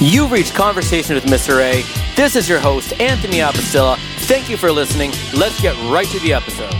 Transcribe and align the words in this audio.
You've 0.00 0.30
reached 0.30 0.54
Conversation 0.54 1.16
with 1.16 1.24
Mr. 1.24 1.60
A. 1.60 1.82
This 2.14 2.36
is 2.36 2.48
your 2.48 2.60
host, 2.60 2.92
Anthony 3.00 3.38
Apostilla. 3.38 3.96
Thank 4.26 4.48
you 4.48 4.56
for 4.56 4.70
listening. 4.70 5.10
Let's 5.34 5.60
get 5.60 5.74
right 5.90 6.06
to 6.06 6.20
the 6.20 6.32
episode. 6.34 6.72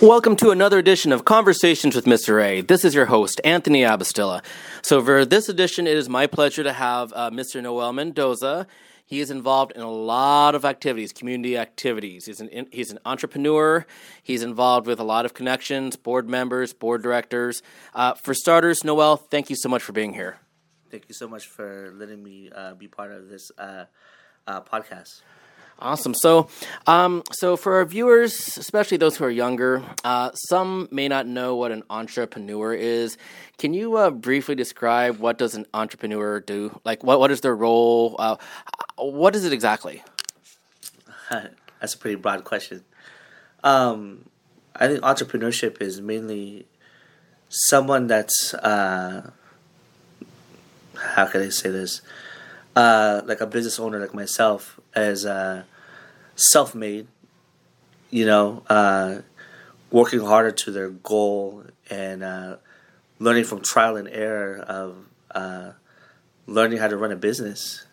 Welcome 0.00 0.36
to 0.36 0.48
another 0.48 0.78
edition 0.78 1.12
of 1.12 1.26
Conversations 1.26 1.94
with 1.94 2.06
Mr. 2.06 2.42
A. 2.42 2.62
This 2.62 2.86
is 2.86 2.94
your 2.94 3.04
host, 3.04 3.38
Anthony 3.44 3.82
Abastilla. 3.82 4.42
So, 4.80 5.04
for 5.04 5.26
this 5.26 5.50
edition, 5.50 5.86
it 5.86 5.94
is 5.94 6.08
my 6.08 6.26
pleasure 6.26 6.62
to 6.62 6.72
have 6.72 7.12
uh, 7.14 7.28
Mr. 7.28 7.62
Noel 7.62 7.92
Mendoza. 7.92 8.66
He 9.04 9.20
is 9.20 9.30
involved 9.30 9.72
in 9.72 9.82
a 9.82 9.90
lot 9.90 10.54
of 10.54 10.64
activities, 10.64 11.12
community 11.12 11.58
activities. 11.58 12.24
He's 12.24 12.40
an 12.40 12.66
he's 12.72 12.90
an 12.90 12.98
entrepreneur. 13.04 13.84
He's 14.22 14.42
involved 14.42 14.86
with 14.86 15.00
a 15.00 15.04
lot 15.04 15.26
of 15.26 15.34
connections, 15.34 15.96
board 15.96 16.30
members, 16.30 16.72
board 16.72 17.02
directors. 17.02 17.60
Uh, 17.94 18.14
for 18.14 18.32
starters, 18.32 18.82
Noel, 18.82 19.18
thank 19.18 19.50
you 19.50 19.56
so 19.56 19.68
much 19.68 19.82
for 19.82 19.92
being 19.92 20.14
here. 20.14 20.38
Thank 20.90 21.10
you 21.10 21.14
so 21.14 21.28
much 21.28 21.46
for 21.46 21.92
letting 21.94 22.24
me 22.24 22.50
uh, 22.50 22.72
be 22.72 22.88
part 22.88 23.12
of 23.12 23.28
this 23.28 23.52
uh, 23.58 23.84
uh, 24.46 24.62
podcast. 24.62 25.20
Awesome. 25.80 26.12
So, 26.14 26.48
um, 26.86 27.22
so 27.32 27.56
for 27.56 27.76
our 27.76 27.84
viewers, 27.86 28.58
especially 28.58 28.98
those 28.98 29.16
who 29.16 29.24
are 29.24 29.30
younger, 29.30 29.82
uh, 30.04 30.30
some 30.34 30.88
may 30.90 31.08
not 31.08 31.26
know 31.26 31.56
what 31.56 31.72
an 31.72 31.84
entrepreneur 31.88 32.74
is. 32.74 33.16
Can 33.56 33.72
you 33.72 33.96
uh, 33.96 34.10
briefly 34.10 34.54
describe 34.54 35.18
what 35.18 35.38
does 35.38 35.54
an 35.54 35.66
entrepreneur 35.72 36.40
do? 36.40 36.78
Like, 36.84 37.02
what 37.02 37.18
what 37.18 37.30
is 37.30 37.40
their 37.40 37.56
role? 37.56 38.16
Uh, 38.18 38.36
what 38.96 39.34
is 39.34 39.44
it 39.44 39.54
exactly? 39.54 40.02
That's 41.30 41.94
a 41.94 41.98
pretty 41.98 42.16
broad 42.16 42.44
question. 42.44 42.84
Um, 43.64 44.26
I 44.76 44.86
think 44.86 45.00
entrepreneurship 45.00 45.80
is 45.80 46.00
mainly 46.00 46.66
someone 47.48 48.06
that's 48.06 48.54
uh, 48.54 49.30
how 50.96 51.26
can 51.26 51.42
I 51.42 51.48
say 51.48 51.70
this? 51.70 52.00
Uh, 52.76 53.22
like 53.24 53.40
a 53.40 53.46
business 53.46 53.80
owner 53.80 53.98
like 53.98 54.14
myself 54.14 54.78
as 54.94 55.26
uh, 55.26 55.64
self-made, 56.40 57.06
you 58.10 58.26
know, 58.26 58.62
uh, 58.68 59.18
working 59.90 60.20
harder 60.20 60.50
to 60.50 60.70
their 60.70 60.90
goal 60.90 61.64
and 61.88 62.22
uh, 62.22 62.56
learning 63.18 63.44
from 63.44 63.60
trial 63.60 63.96
and 63.96 64.08
error 64.08 64.58
of 64.58 64.96
uh, 65.32 65.72
learning 66.46 66.78
how 66.78 66.88
to 66.88 66.96
run 66.96 67.12
a 67.12 67.16
business. 67.16 67.84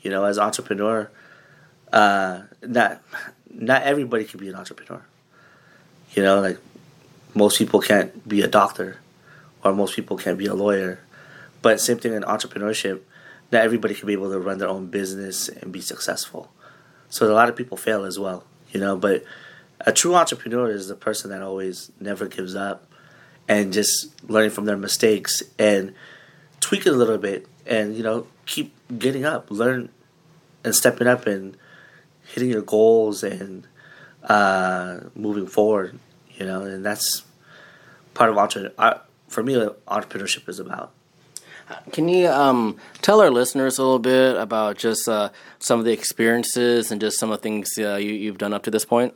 You 0.00 0.10
know, 0.10 0.24
as 0.24 0.38
entrepreneur, 0.38 1.10
uh, 1.92 2.42
not 2.62 3.02
not 3.50 3.82
everybody 3.82 4.24
can 4.24 4.40
be 4.40 4.48
an 4.48 4.54
entrepreneur. 4.54 5.02
You 6.14 6.22
know, 6.22 6.40
like 6.40 6.58
most 7.34 7.58
people 7.58 7.80
can't 7.80 8.28
be 8.28 8.40
a 8.42 8.48
doctor, 8.48 8.98
or 9.64 9.72
most 9.72 9.94
people 9.94 10.16
can't 10.16 10.38
be 10.38 10.46
a 10.46 10.54
lawyer. 10.54 11.00
But 11.60 11.80
same 11.80 11.98
thing 11.98 12.14
in 12.14 12.22
entrepreneurship, 12.22 13.00
not 13.52 13.62
everybody 13.62 13.94
can 13.94 14.06
be 14.06 14.12
able 14.12 14.30
to 14.30 14.38
run 14.38 14.58
their 14.58 14.68
own 14.68 14.86
business 14.86 15.48
and 15.48 15.72
be 15.72 15.80
successful. 15.80 16.50
So 17.12 17.30
a 17.30 17.34
lot 17.34 17.50
of 17.50 17.56
people 17.56 17.76
fail 17.76 18.06
as 18.06 18.18
well, 18.18 18.42
you 18.70 18.80
know. 18.80 18.96
But 18.96 19.22
a 19.80 19.92
true 19.92 20.14
entrepreneur 20.14 20.70
is 20.70 20.88
the 20.88 20.94
person 20.94 21.28
that 21.28 21.42
always 21.42 21.92
never 22.00 22.26
gives 22.26 22.54
up 22.54 22.90
and 23.46 23.70
just 23.70 24.08
learning 24.30 24.52
from 24.52 24.64
their 24.64 24.78
mistakes 24.78 25.42
and 25.58 25.92
tweak 26.60 26.86
it 26.86 26.88
a 26.88 26.96
little 26.96 27.18
bit 27.18 27.46
and 27.66 27.94
you 27.94 28.02
know 28.02 28.26
keep 28.46 28.72
getting 28.98 29.26
up, 29.26 29.50
learn 29.50 29.90
and 30.64 30.74
stepping 30.74 31.06
up 31.06 31.26
and 31.26 31.54
hitting 32.32 32.48
your 32.48 32.62
goals 32.62 33.22
and 33.22 33.66
uh, 34.24 35.00
moving 35.14 35.46
forward. 35.46 35.98
You 36.30 36.46
know, 36.46 36.62
and 36.62 36.82
that's 36.82 37.24
part 38.14 38.30
of 38.30 38.38
entrepreneur. 38.38 38.72
Uh, 38.78 38.98
for 39.28 39.42
me, 39.42 39.52
entrepreneurship 39.86 40.48
is 40.48 40.58
about. 40.58 40.94
Can 41.92 42.08
you 42.08 42.28
um, 42.28 42.76
tell 43.00 43.20
our 43.20 43.30
listeners 43.30 43.78
a 43.78 43.82
little 43.82 43.98
bit 43.98 44.36
about 44.36 44.78
just 44.78 45.08
uh, 45.08 45.30
some 45.58 45.78
of 45.78 45.84
the 45.84 45.92
experiences 45.92 46.90
and 46.90 47.00
just 47.00 47.18
some 47.18 47.30
of 47.30 47.38
the 47.38 47.42
things 47.42 47.70
uh, 47.78 47.96
you, 47.96 48.28
have 48.28 48.38
done 48.38 48.52
up 48.52 48.62
to 48.64 48.70
this 48.70 48.84
point? 48.84 49.14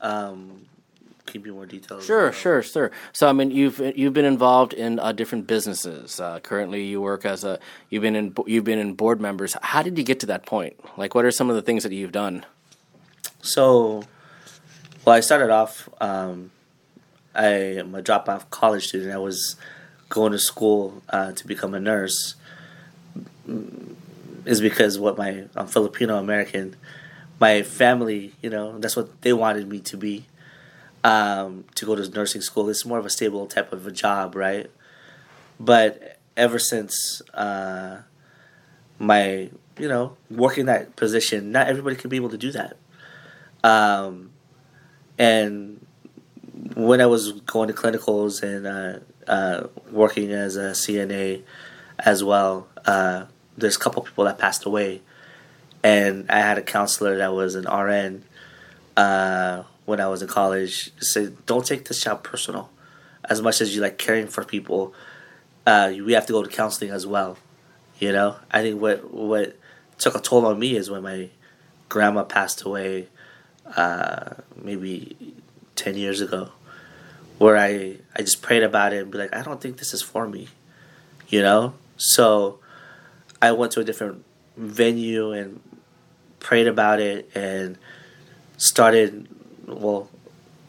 Um, 0.00 0.66
keep 1.26 1.46
you 1.46 1.54
more 1.54 1.66
details. 1.66 2.04
Sure, 2.04 2.32
sure, 2.32 2.62
sure. 2.62 2.90
So, 3.12 3.28
I 3.28 3.32
mean, 3.32 3.50
you've 3.50 3.80
you've 3.96 4.12
been 4.12 4.24
involved 4.24 4.72
in 4.72 4.98
uh, 4.98 5.12
different 5.12 5.46
businesses. 5.46 6.20
Uh, 6.20 6.40
currently, 6.40 6.84
you 6.84 7.00
work 7.00 7.24
as 7.24 7.44
a 7.44 7.58
you've 7.90 8.02
been 8.02 8.16
in 8.16 8.34
you've 8.46 8.64
been 8.64 8.78
in 8.78 8.94
board 8.94 9.20
members. 9.20 9.56
How 9.62 9.82
did 9.82 9.96
you 9.96 10.04
get 10.04 10.20
to 10.20 10.26
that 10.26 10.46
point? 10.46 10.76
Like, 10.98 11.14
what 11.14 11.24
are 11.24 11.30
some 11.30 11.50
of 11.50 11.56
the 11.56 11.62
things 11.62 11.82
that 11.84 11.92
you've 11.92 12.12
done? 12.12 12.44
So, 13.40 14.04
well, 15.04 15.16
I 15.16 15.20
started 15.20 15.50
off. 15.50 15.88
Um, 16.00 16.50
I 17.34 17.46
am 17.46 17.94
a 17.94 18.02
drop 18.02 18.28
off 18.28 18.50
college 18.50 18.88
student. 18.88 19.12
I 19.12 19.18
was 19.18 19.56
going 20.12 20.32
to 20.32 20.38
school 20.38 21.02
uh, 21.08 21.32
to 21.32 21.46
become 21.46 21.72
a 21.72 21.80
nurse 21.80 22.34
is 24.44 24.60
because 24.60 24.98
what 24.98 25.16
my 25.16 25.44
I'm 25.56 25.66
Filipino 25.66 26.18
American, 26.18 26.76
my 27.40 27.62
family, 27.62 28.34
you 28.42 28.50
know, 28.50 28.78
that's 28.78 28.94
what 28.94 29.22
they 29.22 29.32
wanted 29.32 29.68
me 29.68 29.80
to 29.80 29.96
be. 29.96 30.26
Um, 31.02 31.64
to 31.76 31.86
go 31.86 31.96
to 31.96 32.08
nursing 32.10 32.42
school, 32.42 32.68
it's 32.68 32.84
more 32.84 32.98
of 32.98 33.06
a 33.06 33.10
stable 33.10 33.46
type 33.46 33.72
of 33.72 33.86
a 33.86 33.90
job, 33.90 34.36
right? 34.36 34.70
But 35.58 36.18
ever 36.36 36.58
since 36.58 37.22
uh, 37.32 38.02
my, 38.98 39.50
you 39.78 39.88
know, 39.88 40.16
working 40.30 40.66
that 40.66 40.94
position, 40.94 41.52
not 41.52 41.68
everybody 41.68 41.96
can 41.96 42.10
be 42.10 42.16
able 42.16 42.28
to 42.28 42.38
do 42.38 42.52
that. 42.52 42.76
Um, 43.64 44.30
and 45.18 45.84
when 46.74 47.00
I 47.00 47.06
was 47.06 47.32
going 47.32 47.68
to 47.68 47.74
clinicals 47.74 48.42
and 48.42 48.66
uh, 48.66 49.00
uh, 49.32 49.66
working 49.90 50.30
as 50.30 50.56
a 50.56 50.72
CNA 50.72 51.42
as 51.98 52.22
well. 52.22 52.68
Uh, 52.84 53.24
there's 53.56 53.76
a 53.76 53.78
couple 53.78 54.02
people 54.02 54.24
that 54.24 54.36
passed 54.38 54.66
away, 54.66 55.00
and 55.82 56.30
I 56.30 56.40
had 56.40 56.58
a 56.58 56.62
counselor 56.62 57.16
that 57.16 57.32
was 57.32 57.54
an 57.54 57.64
RN 57.64 58.24
uh, 58.94 59.62
when 59.86 60.00
I 60.00 60.08
was 60.08 60.20
in 60.20 60.28
college. 60.28 60.92
Say, 61.00 61.30
don't 61.46 61.64
take 61.64 61.88
this 61.88 62.02
job 62.02 62.22
personal. 62.22 62.68
As 63.24 63.40
much 63.40 63.62
as 63.62 63.74
you 63.74 63.80
like 63.80 63.96
caring 63.96 64.26
for 64.26 64.44
people, 64.44 64.92
uh, 65.66 65.94
we 66.04 66.12
have 66.12 66.26
to 66.26 66.34
go 66.34 66.42
to 66.42 66.50
counseling 66.50 66.90
as 66.90 67.06
well. 67.06 67.38
You 67.98 68.12
know, 68.12 68.36
I 68.50 68.60
think 68.60 68.82
what 68.82 69.14
what 69.14 69.56
took 69.96 70.14
a 70.14 70.20
toll 70.20 70.44
on 70.44 70.58
me 70.58 70.76
is 70.76 70.90
when 70.90 71.04
my 71.04 71.30
grandma 71.88 72.24
passed 72.24 72.62
away, 72.64 73.08
uh, 73.76 74.34
maybe 74.62 75.16
ten 75.74 75.96
years 75.96 76.20
ago 76.20 76.50
where 77.38 77.56
I 77.56 77.96
I 78.14 78.22
just 78.22 78.42
prayed 78.42 78.62
about 78.62 78.92
it 78.92 79.02
and 79.02 79.10
be 79.10 79.18
like, 79.18 79.34
I 79.34 79.42
don't 79.42 79.60
think 79.60 79.78
this 79.78 79.94
is 79.94 80.02
for 80.02 80.28
me, 80.28 80.48
you 81.28 81.42
know. 81.42 81.74
So 81.96 82.58
I 83.40 83.52
went 83.52 83.72
to 83.72 83.80
a 83.80 83.84
different 83.84 84.24
venue 84.56 85.32
and 85.32 85.60
prayed 86.40 86.66
about 86.66 87.00
it 87.00 87.30
and 87.34 87.78
started. 88.56 89.28
Well, 89.66 90.08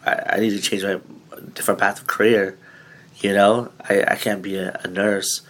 I, 0.05 0.23
I 0.33 0.39
need 0.39 0.51
to 0.51 0.61
change 0.61 0.83
my 0.83 0.99
different 1.53 1.79
path 1.79 1.99
of 1.99 2.07
career. 2.07 2.57
You 3.17 3.33
know, 3.33 3.71
I, 3.89 4.03
I 4.07 4.15
can't 4.15 4.41
be 4.41 4.57
a, 4.57 4.79
a 4.83 4.87
nurse, 4.87 5.41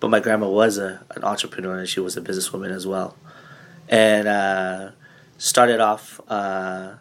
but 0.00 0.08
my 0.08 0.20
grandma 0.20 0.48
was 0.48 0.78
a, 0.78 1.04
an 1.14 1.22
entrepreneur 1.22 1.78
and 1.78 1.88
she 1.88 2.00
was 2.00 2.16
a 2.16 2.20
businesswoman 2.20 2.70
as 2.70 2.86
well, 2.86 3.16
and 3.88 4.26
uh, 4.26 4.90
started 5.38 5.80
off 5.80 6.20
uh, 6.28 6.94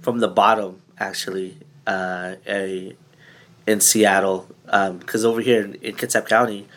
from 0.00 0.20
the 0.20 0.28
bottom 0.28 0.80
actually 0.98 1.58
uh, 1.88 2.36
a 2.46 2.94
in 3.66 3.80
Seattle 3.80 4.48
because 4.64 5.24
um, 5.24 5.30
over 5.30 5.40
here 5.40 5.62
in, 5.64 5.74
in 5.76 5.94
Kitsap 5.96 6.28
County, 6.28 6.68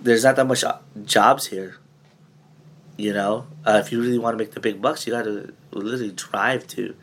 there's 0.00 0.24
not 0.24 0.36
that 0.36 0.46
much 0.46 0.62
uh, 0.62 0.78
jobs 1.04 1.46
here. 1.46 1.76
You 2.96 3.14
know, 3.14 3.46
uh, 3.64 3.80
if 3.82 3.90
you 3.90 4.00
really 4.00 4.18
want 4.18 4.34
to 4.34 4.38
make 4.38 4.52
the 4.52 4.60
big 4.60 4.80
bucks, 4.82 5.06
you 5.06 5.12
got 5.12 5.24
to 5.24 5.52
literally 5.72 6.12
drive 6.12 6.66
to 6.68 6.94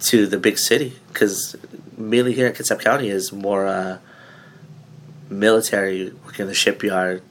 to 0.00 0.26
the 0.26 0.38
big 0.38 0.58
city 0.58 0.98
because 1.08 1.54
mainly 1.96 2.32
here 2.32 2.48
in 2.48 2.52
Kitsap 2.52 2.80
County 2.80 3.08
is 3.08 3.32
more 3.32 3.66
uh, 3.66 3.98
military, 5.30 6.12
working 6.24 6.42
in 6.42 6.48
the 6.48 6.54
shipyard, 6.54 7.22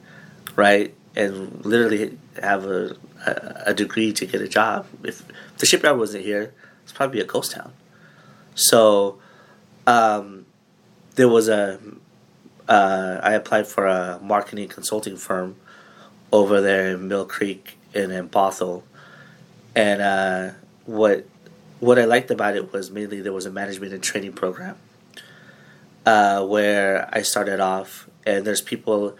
right, 0.56 0.94
and 1.14 1.64
literally 1.66 2.16
have 2.40 2.64
a, 2.64 2.96
a, 3.26 3.62
a 3.66 3.74
degree 3.74 4.12
to 4.14 4.24
get 4.24 4.40
a 4.40 4.48
job. 4.48 4.86
If 5.04 5.22
the 5.58 5.66
shipyard 5.66 5.98
wasn't 5.98 6.24
here, 6.24 6.54
it's 6.82 6.92
probably 6.92 7.20
a 7.20 7.24
ghost 7.24 7.52
town. 7.52 7.72
So 8.54 9.18
um, 9.86 10.46
there 11.14 11.28
was 11.28 11.48
a 11.48 11.80
uh, 12.68 13.20
I 13.22 13.32
applied 13.32 13.66
for 13.66 13.86
a 13.86 14.18
marketing 14.22 14.68
consulting 14.68 15.16
firm 15.16 15.56
over 16.32 16.60
there 16.60 16.94
in 16.94 17.08
Mill 17.08 17.26
Creek 17.26 17.76
and 17.94 18.12
in 18.12 18.28
Bothell, 18.28 18.82
and 19.74 20.00
uh, 20.00 20.50
what 20.86 21.26
what 21.80 21.98
I 21.98 22.04
liked 22.04 22.30
about 22.30 22.56
it 22.56 22.72
was 22.72 22.90
mainly 22.90 23.20
there 23.20 23.32
was 23.32 23.46
a 23.46 23.50
management 23.50 23.92
and 23.92 24.02
training 24.02 24.32
program 24.32 24.76
uh, 26.06 26.44
where 26.46 27.08
I 27.12 27.22
started 27.22 27.60
off, 27.60 28.08
and 28.24 28.44
there's 28.44 28.60
people 28.60 29.16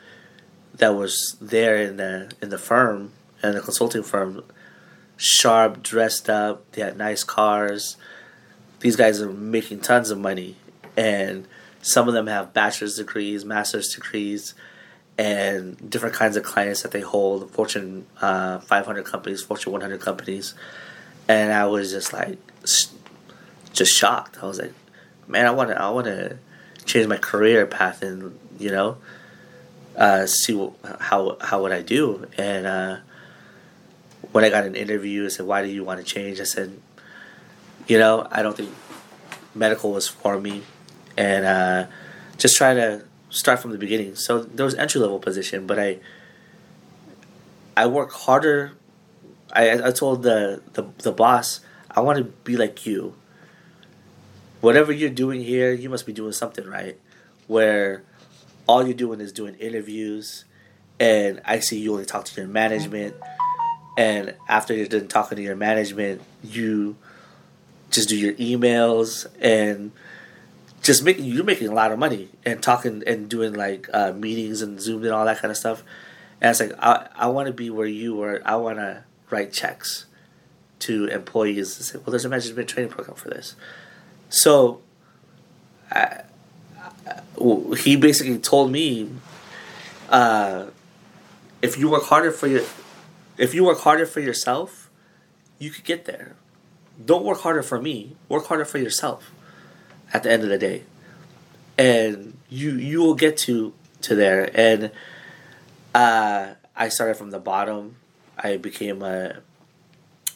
that 0.75 0.95
was 0.95 1.37
there 1.41 1.77
in 1.77 1.97
the 1.97 2.33
in 2.41 2.51
the 2.51 2.59
firm 2.59 3.13
and 3.43 3.55
the 3.57 3.61
consulting 3.61 4.03
firm, 4.03 4.45
sharp, 5.17 5.83
dressed 5.83 6.31
up. 6.31 6.71
They 6.73 6.83
had 6.83 6.97
nice 6.97 7.25
cars. 7.25 7.97
These 8.83 8.97
guys 8.97 9.23
are 9.23 9.31
making 9.31 9.81
tons 9.81 10.11
of 10.11 10.19
money, 10.19 10.57
and 10.97 11.47
some 11.83 12.09
of 12.09 12.15
them 12.15 12.27
have 12.27 12.53
bachelor's 12.53 12.97
degrees, 12.97 13.45
master's 13.45 13.95
degrees, 13.95 14.55
and 15.17 15.89
different 15.89 16.17
kinds 16.17 16.37
of 16.37 16.43
clients 16.43 16.83
that 16.83 16.91
they 16.91 17.01
hold. 17.01 17.49
Fortune 17.53 18.07
uh, 18.21 18.59
500 18.59 19.05
companies, 19.05 19.41
Fortune 19.41 19.71
100 19.71 20.01
companies, 20.01 20.55
and 21.29 21.53
I 21.53 21.67
was 21.67 21.93
just 21.93 22.13
like, 22.13 22.39
just 23.73 23.93
shocked. 23.95 24.39
I 24.43 24.47
was 24.47 24.59
like, 24.59 24.75
man, 25.29 25.47
I 25.47 25.53
want 25.53 25.71
to, 25.71 25.81
I 25.81 25.89
want 25.91 26.07
to 26.07 26.39
change 26.85 27.07
my 27.07 27.19
career 27.19 27.67
path 27.67 28.03
and 28.03 28.37
you 28.59 28.73
know, 28.73 28.99
uh, 29.97 30.27
see 30.27 30.55
what, 30.55 30.73
how 31.01 31.37
how 31.41 31.63
would 31.63 31.73
I 31.73 31.83
do 31.83 32.27
and. 32.37 32.67
Uh, 32.67 32.97
when 34.31 34.45
I 34.45 34.49
got 34.49 34.65
an 34.65 34.75
interview, 34.75 35.27
I 35.27 35.29
said, 35.29 35.47
"Why 35.47 35.63
do 35.63 35.69
you 35.69 35.85
want 35.85 36.01
to 36.01 36.07
change?" 36.07 36.41
I 36.41 36.45
said, 36.45 36.81
"You 37.87 37.99
know, 37.99 38.27
I 38.31 38.43
don't 38.43 38.57
think 38.57 38.71
medical 39.55 39.93
was 39.93 40.09
for 40.09 40.41
me, 40.41 40.63
and 41.17 41.45
uh, 41.45 41.87
just 42.39 42.57
try 42.57 42.75
to 42.75 43.05
start 43.31 43.61
from 43.61 43.73
the 43.73 43.79
beginning." 43.79 44.15
So 44.17 44.43
there 44.43 44.65
was 44.65 44.75
entry 44.75 45.01
level 45.01 45.19
position, 45.19 45.67
but 45.67 45.79
I 45.79 45.99
I 47.77 47.87
work 47.87 48.13
harder. 48.13 48.73
I 49.53 49.89
I 49.89 49.91
told 49.91 50.23
the 50.23 50.63
the 50.73 50.87
the 50.99 51.13
boss, 51.13 51.61
"I 51.91 52.01
want 52.01 52.19
to 52.19 52.25
be 52.25 52.57
like 52.57 52.87
you. 52.87 53.15
Whatever 54.61 54.93
you're 54.93 55.11
doing 55.11 55.43
here, 55.43 55.73
you 55.73 55.89
must 55.91 56.07
be 56.07 56.13
doing 56.13 56.33
something 56.33 56.67
right." 56.67 56.99
Where 57.49 58.05
all 58.67 58.85
you're 58.85 58.95
doing 58.95 59.21
is 59.21 59.33
doing 59.33 59.57
interviews, 59.57 60.45
and 61.01 61.41
I 61.45 61.59
see 61.59 61.79
you 61.79 61.93
only 61.93 62.07
talk 62.07 62.25
to 62.25 62.41
your 62.41 62.49
management 62.49 63.17
and 63.97 64.35
after 64.49 64.75
you're 64.75 64.87
done 64.87 65.09
talking 65.09 65.37
to 65.37 65.43
your 65.43 65.57
management, 65.57 66.23
you 66.43 66.97
just 67.93 68.09
do 68.09 68.17
your 68.17 68.33
emails 68.35 69.27
and 69.41 69.93
just 70.83 71.05
making 71.05 71.25
you're 71.25 71.45
making 71.45 71.69
a 71.69 71.75
lot 71.75 71.93
of 71.93 71.99
money 71.99 72.29
and 72.45 72.63
talking 72.63 73.03
and 73.07 73.29
doing 73.29 73.53
like 73.53 73.89
uh, 73.93 74.13
meetings 74.13 74.63
and 74.63 74.81
Zoom 74.81 75.05
and 75.05 75.13
all 75.13 75.25
that 75.25 75.39
kind 75.39 75.51
of 75.51 75.57
stuff. 75.57 75.85
And 76.41 76.51
it's 76.51 76.61
like 76.61 76.73
I 76.79 77.09
I 77.15 77.29
want 77.29 77.47
to 77.47 77.53
be 77.53 77.71
where 77.71 77.87
you 77.87 78.17
were. 78.17 78.43
I 78.45 78.57
want 78.57 78.79
to 78.79 79.05
write 79.31 79.53
checks 79.53 80.07
to 80.81 81.07
employees 81.07 81.77
and 81.77 81.87
say, 81.87 81.99
well, 81.99 82.11
there's 82.11 82.25
a 82.25 82.29
management 82.29 82.69
training 82.69 82.91
program 82.91 83.17
for 83.17 83.31
this. 83.31 83.55
So, 84.29 84.81
I, 85.91 86.23
he 87.79 87.95
basically 87.95 88.39
told 88.39 88.73
me, 88.73 89.09
uh, 90.11 90.67
if 91.61 91.79
you 91.79 91.89
work 91.89 92.05
harder 92.05 92.33
for 92.33 92.49
your 92.49 92.63
if 93.39 93.55
you 93.55 93.65
work 93.65 93.81
harder 93.81 94.07
for 94.07 94.21
yourself, 94.21 94.91
you 95.59 95.71
could 95.71 95.85
get 95.85 96.05
there. 96.05 96.35
Don't 97.05 97.25
work 97.25 97.41
harder 97.41 97.63
for 97.63 97.81
me. 97.81 98.17
Work 98.29 98.47
harder 98.47 98.65
for 98.65 98.79
yourself. 98.79 99.31
At 100.13 100.23
the 100.25 100.31
end 100.31 100.43
of 100.43 100.51
the 100.51 100.59
day, 100.59 100.83
and 101.79 102.37
you 102.51 102.73
you 102.73 103.01
will 103.01 103.15
get 103.15 103.39
to 103.39 103.73
to 104.03 104.15
there. 104.15 104.51
And 104.53 104.91
uh, 105.95 106.55
I 106.77 106.89
started 106.91 107.17
from 107.17 107.31
the 107.31 107.39
bottom. 107.39 107.97
I 108.37 108.59
became 108.59 109.03
a 109.03 109.41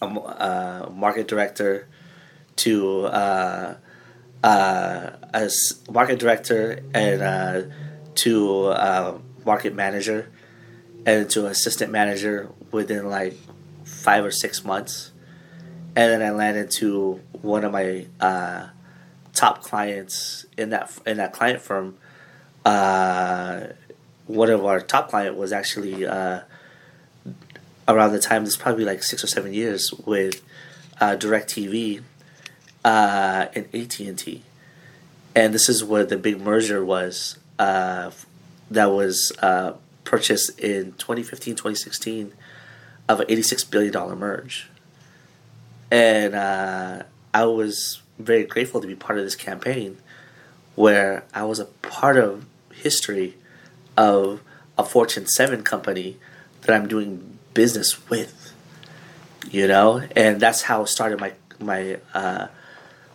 a, 0.01 0.07
a 0.07 0.91
market 0.91 1.29
director 1.29 1.89
to 2.57 3.07
uh, 3.07 3.75
uh, 4.43 5.11
as 5.33 5.83
market 5.91 6.19
director 6.19 6.81
and 6.95 7.23
uh, 7.23 7.63
to 8.15 8.67
uh, 8.67 9.19
market 9.45 9.75
manager 9.75 10.31
and 11.05 11.29
to 11.31 11.47
assistant 11.47 11.93
manager 11.93 12.51
within 12.71 13.09
like 13.09 13.37
five 13.85 14.25
or 14.25 14.31
six 14.31 14.65
months. 14.65 15.13
And 15.97 16.13
then 16.13 16.23
I 16.23 16.31
landed 16.31 16.71
to 16.73 17.23
one 17.41 17.65
of 17.65 17.73
my 17.73 18.07
uh, 18.21 18.69
top 19.33 19.63
clients 19.63 20.45
in 20.59 20.71
that 20.71 20.93
in 21.07 21.17
that 21.17 21.33
client 21.33 21.63
firm. 21.63 21.97
Uh, 22.67 23.69
one 24.27 24.51
of 24.51 24.65
our 24.65 24.81
top 24.81 25.09
client 25.09 25.37
was 25.37 25.53
actually 25.53 26.05
uh, 26.07 26.41
around 27.89 28.13
the 28.13 28.19
time. 28.19 28.45
This 28.45 28.59
probably 28.59 28.85
like 28.85 29.03
six 29.03 29.25
or 29.25 29.27
seven 29.27 29.55
years 29.55 29.91
with 30.05 30.43
uh, 31.01 31.17
Directv 31.17 32.03
uh, 32.85 33.47
and 33.55 33.67
AT 33.75 33.99
and 34.01 34.19
T, 34.19 34.43
and 35.35 35.55
this 35.55 35.71
is 35.71 35.83
where 35.83 36.05
the 36.05 36.19
big 36.19 36.41
merger 36.41 36.85
was. 36.85 37.39
Uh, 37.59 38.11
that 38.71 38.87
was 38.87 39.33
uh, 39.41 39.73
purchased 40.05 40.59
in 40.59 40.93
2015, 40.93 41.55
2016 41.55 42.33
of 43.09 43.21
an 43.21 43.27
$86 43.29 43.71
billion 43.71 44.19
merge. 44.19 44.69
And 45.91 46.35
uh, 46.35 47.03
I 47.33 47.45
was 47.45 48.03
very 48.19 48.45
grateful 48.45 48.81
to 48.81 48.87
be 48.87 48.95
part 48.95 49.19
of 49.19 49.25
this 49.25 49.37
campaign 49.37 49.99
where 50.75 51.25
I 51.35 51.45
was 51.45 51.59
a 51.59 51.67
part 51.67 52.17
of 52.17 52.47
history 52.73 53.37
of 53.97 54.41
a 54.79 54.85
Fortune 54.85 55.27
7 55.27 55.63
company 55.63 56.19
that 56.63 56.75
I'm 56.75 56.89
doing 56.89 57.39
business 57.55 58.09
with. 58.09 58.53
You 59.51 59.69
know, 59.69 60.03
and 60.17 60.41
that's 60.41 60.63
how 60.63 60.83
I 60.83 60.85
started 60.87 61.21
my 61.21 61.33
my 61.61 61.99
uh, 62.13 62.49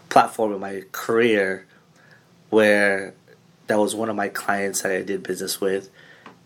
platform 0.09 0.51
and 0.51 0.61
my 0.61 0.83
career, 0.91 1.67
where 2.49 3.13
that 3.67 3.77
was 3.77 3.93
one 3.95 4.09
of 4.09 4.15
my 4.15 4.29
clients 4.29 4.81
that 4.81 4.91
I 4.91 5.01
did 5.01 5.23
business 5.23 5.59
with, 5.59 5.89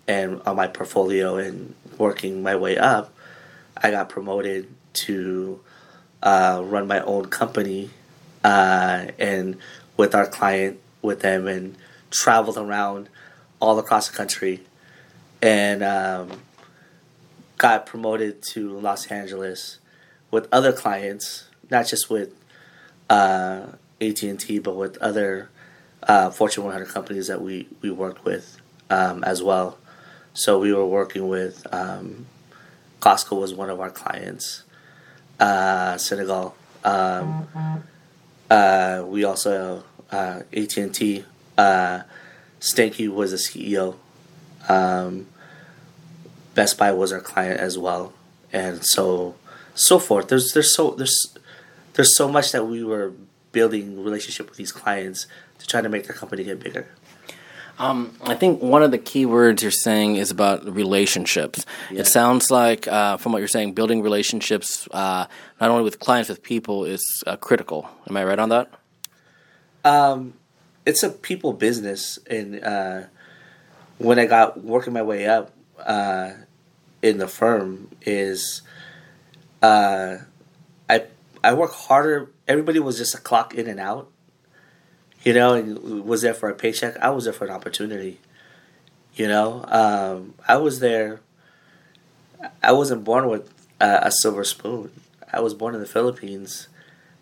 and 0.08 0.42
on 0.46 0.56
my 0.56 0.68
portfolio 0.68 1.38
and 1.38 1.76
working 2.00 2.42
my 2.42 2.56
way 2.56 2.78
up, 2.78 3.14
I 3.78 3.92
got 3.92 4.10
promoted 4.10 4.68
to 4.94 5.62
uh, 6.26 6.62
run 6.66 6.88
my 6.88 7.00
own 7.02 7.28
company 7.28 7.92
uh, 8.44 9.06
and 9.18 9.58
with 9.96 10.14
our 10.14 10.28
client 10.28 10.80
with 11.02 11.22
them 11.22 11.48
and 11.48 11.78
traveled 12.10 12.58
around 12.58 13.08
all 13.60 13.80
across 13.80 14.10
the 14.10 14.18
country 14.18 14.62
and 15.42 15.84
um, 15.84 16.42
got 17.58 17.86
promoted 17.86 18.42
to 18.42 18.78
Los 18.80 19.08
Angeles 19.08 19.80
with 20.32 20.48
other 20.52 20.74
clients, 20.74 21.48
not 21.70 21.88
just 21.88 22.10
with 22.10 22.34
uh, 23.10 23.68
AT 24.02 24.24
and 24.24 24.40
T, 24.40 24.60
but 24.60 24.76
with 24.76 24.98
other 24.98 25.50
uh, 26.04 26.30
Fortune 26.30 26.64
100 26.64 26.88
companies 26.88 27.28
that 27.28 27.42
we 27.42 27.68
we 27.82 27.92
worked 27.92 28.26
with 28.26 28.60
um, 28.90 29.24
as 29.24 29.42
well. 29.42 29.78
So 30.34 30.60
we 30.60 30.74
were 30.74 30.86
working 30.86 31.28
with 31.28 31.66
um, 31.72 32.26
Costco 33.00 33.40
was 33.40 33.54
one 33.54 33.70
of 33.70 33.80
our 33.80 33.90
clients. 33.90 34.64
Uh, 35.40 35.96
Sinegal. 35.96 36.54
Um, 36.84 37.48
uh, 38.50 39.04
we 39.08 39.24
also 39.24 39.84
uh, 40.12 40.42
AT 40.54 40.78
and 40.78 40.94
T. 40.94 41.26
Uh, 41.58 42.02
Stankey 42.60 43.08
was 43.08 43.34
a 43.34 43.38
CEO. 43.38 43.96
Um, 44.70 45.28
Best 46.54 46.78
Buy 46.78 46.92
was 46.92 47.12
our 47.12 47.20
client 47.20 47.60
as 47.60 47.78
well, 47.78 48.14
and 48.54 48.86
so 48.86 49.36
so 49.74 50.00
forth. 50.00 50.30
There's 50.30 50.54
there's 50.54 50.74
so 50.74 50.92
there's 50.92 51.36
there's 51.94 52.16
so 52.16 52.30
much 52.30 52.52
that 52.54 52.66
we 52.66 52.84
were 52.84 53.12
building 53.52 54.04
relationship 54.04 54.48
with 54.50 54.58
these 54.58 54.72
clients 54.72 55.28
to 55.60 55.68
try 55.68 55.82
to 55.82 55.90
make 55.90 56.08
their 56.08 56.16
company 56.16 56.44
get 56.44 56.60
bigger. 56.60 56.88
Um, 57.78 58.16
I 58.24 58.36
think 58.36 58.62
one 58.62 58.84
of 58.84 58.92
the 58.92 58.98
key 58.98 59.26
words 59.26 59.62
you're 59.62 59.72
saying 59.72 60.16
is 60.16 60.32
about 60.32 60.66
relationships. 60.66 61.66
Yeah. 61.92 62.02
It 62.02 62.08
sounds 62.08 62.50
like, 62.50 62.88
uh, 62.88 63.18
from 63.18 63.34
what 63.34 63.40
you're 63.40 63.50
saying, 63.50 63.74
building 63.74 64.02
relationships 64.02 64.88
uh, 64.92 65.26
not 65.60 65.70
only 65.70 65.84
with 65.84 66.00
clients, 66.00 66.30
with 66.30 66.42
people 66.42 66.86
is 66.86 67.24
uh, 67.28 67.36
critical. 67.36 67.90
Am 68.08 68.16
I 68.16 68.24
right 68.24 68.40
on 68.40 68.50
that? 68.50 68.72
Um, 69.84 70.36
it's 70.86 71.04
a 71.04 71.10
people 71.10 71.52
business, 71.54 72.18
and 72.30 72.64
uh, 72.64 73.02
when 73.98 74.20
I 74.20 74.26
got 74.26 74.64
working 74.64 74.94
my 74.94 75.02
way 75.02 75.28
up 75.28 75.52
uh, 75.86 76.32
in 77.02 77.18
the 77.18 77.28
firm, 77.28 77.90
is 78.02 78.62
uh, 79.62 80.18
I 80.90 81.06
I 81.44 81.54
work 81.54 81.72
harder. 81.72 82.32
Everybody 82.48 82.80
was 82.80 82.98
just 82.98 83.14
a 83.16 83.20
clock 83.20 83.54
in 83.54 83.68
and 83.68 83.80
out 83.80 84.10
you 85.26 85.34
know, 85.34 85.54
and 85.54 86.06
was 86.06 86.22
there 86.22 86.36
for 86.36 86.50
a 86.50 86.54
paycheck. 86.54 86.96
I 86.98 87.10
was 87.10 87.26
there 87.26 87.34
for 87.34 87.46
an 87.46 87.52
opportunity. 87.52 88.20
You 89.16 89.28
know, 89.28 89.66
um, 89.68 90.36
I 90.48 90.58
was 90.58 90.80
there. 90.80 91.20
I 92.62 92.72
wasn't 92.74 93.04
born 93.04 93.28
with 93.28 93.52
a, 93.82 94.02
a 94.04 94.12
silver 94.12 94.44
spoon. 94.44 94.92
I 95.34 95.40
was 95.40 95.56
born 95.56 95.74
in 95.74 95.82
the 95.82 95.88
Philippines, 95.88 96.68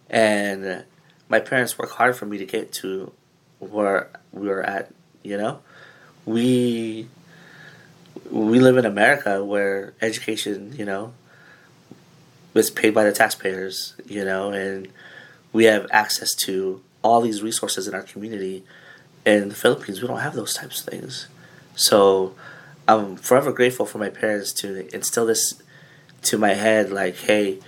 and 0.10 0.84
my 1.30 1.40
parents 1.40 1.80
worked 1.80 1.94
hard 1.94 2.18
for 2.18 2.26
me 2.26 2.38
to 2.38 2.46
get 2.46 2.74
to 2.74 3.14
where 3.60 4.10
we 4.34 4.50
were 4.50 4.64
at. 4.64 4.92
You 5.24 5.38
know, 5.38 5.60
we 6.26 7.08
we 8.30 8.60
live 8.60 8.76
in 8.76 8.86
America 8.86 9.46
where 9.46 9.94
education, 10.02 10.76
you 10.76 10.84
know, 10.84 11.14
was 12.54 12.70
paid 12.70 12.94
by 12.94 13.06
the 13.06 13.14
taxpayers. 13.14 13.96
You 14.06 14.26
know, 14.26 14.52
and 14.52 14.90
we 15.54 15.66
have 15.66 15.88
access 15.90 16.34
to 16.36 16.82
all 17.04 17.22
these 17.22 17.44
resources 17.44 17.88
in 17.88 17.94
our 17.94 18.02
community. 18.02 18.64
In 19.26 19.50
the 19.50 19.56
Philippines, 19.56 20.02
we 20.02 20.08
don't 20.08 20.20
have 20.20 20.36
those 20.36 20.54
types 20.54 20.82
of 20.82 20.92
things. 20.92 21.28
So 21.76 22.36
I'm 22.88 23.16
forever 23.16 23.52
grateful 23.52 23.86
for 23.86 24.00
my 24.00 24.10
parents 24.10 24.52
to 24.54 24.94
instill 24.94 25.28
this 25.28 25.62
to 26.24 26.38
my 26.38 26.54
head 26.54 26.92
like, 26.92 27.16
hey, 27.16 27.60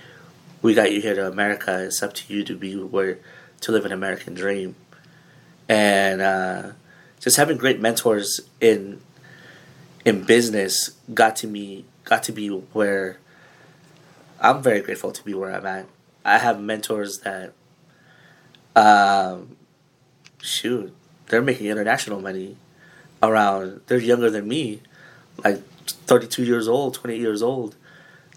we 0.62 0.74
got 0.74 0.92
you 0.92 1.00
here 1.00 1.14
to 1.14 1.28
America. 1.28 1.84
It's 1.84 2.02
up 2.02 2.12
to 2.14 2.34
you 2.34 2.44
to 2.44 2.56
be 2.56 2.74
where 2.76 3.18
to 3.60 3.72
live 3.72 3.84
an 3.84 3.92
American 3.92 4.34
dream. 4.34 4.74
And 5.68 6.20
uh, 6.20 6.72
just 7.20 7.36
having 7.36 7.56
great 7.56 7.80
mentors 7.80 8.40
in 8.60 9.00
in 10.04 10.22
business 10.22 10.90
got 11.12 11.34
to 11.34 11.48
me 11.48 11.84
got 12.04 12.22
to 12.22 12.32
be 12.32 12.48
where 12.48 13.18
I'm 14.40 14.62
very 14.62 14.80
grateful 14.80 15.10
to 15.10 15.24
be 15.24 15.34
where 15.34 15.52
I'm 15.52 15.66
at. 15.66 15.86
I 16.24 16.38
have 16.38 16.60
mentors 16.60 17.20
that 17.20 17.52
um 18.76 19.56
shoot, 20.40 20.94
they're 21.26 21.42
making 21.42 21.66
international 21.66 22.20
money 22.20 22.56
around 23.22 23.80
they're 23.88 23.98
younger 23.98 24.30
than 24.30 24.46
me, 24.46 24.80
like 25.42 25.60
32 25.86 26.44
years 26.44 26.68
old, 26.68 26.94
28 26.94 27.18
years 27.18 27.42
old. 27.42 27.74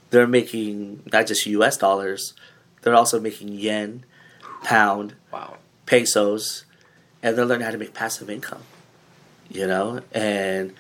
They're 0.10 0.26
making 0.28 1.04
not 1.14 1.28
just 1.28 1.46
US 1.46 1.78
dollars, 1.78 2.34
they're 2.82 2.96
also 2.96 3.20
making 3.20 3.50
yen, 3.50 4.06
pound, 4.64 5.14
Wow. 5.32 5.58
pesos, 5.86 6.66
and 7.22 7.38
they're 7.38 7.46
learning 7.46 7.66
how 7.66 7.72
to 7.72 7.78
make 7.78 7.94
passive 7.94 8.30
income. 8.30 8.64
You 9.52 9.68
know, 9.68 10.02
and 10.14 10.74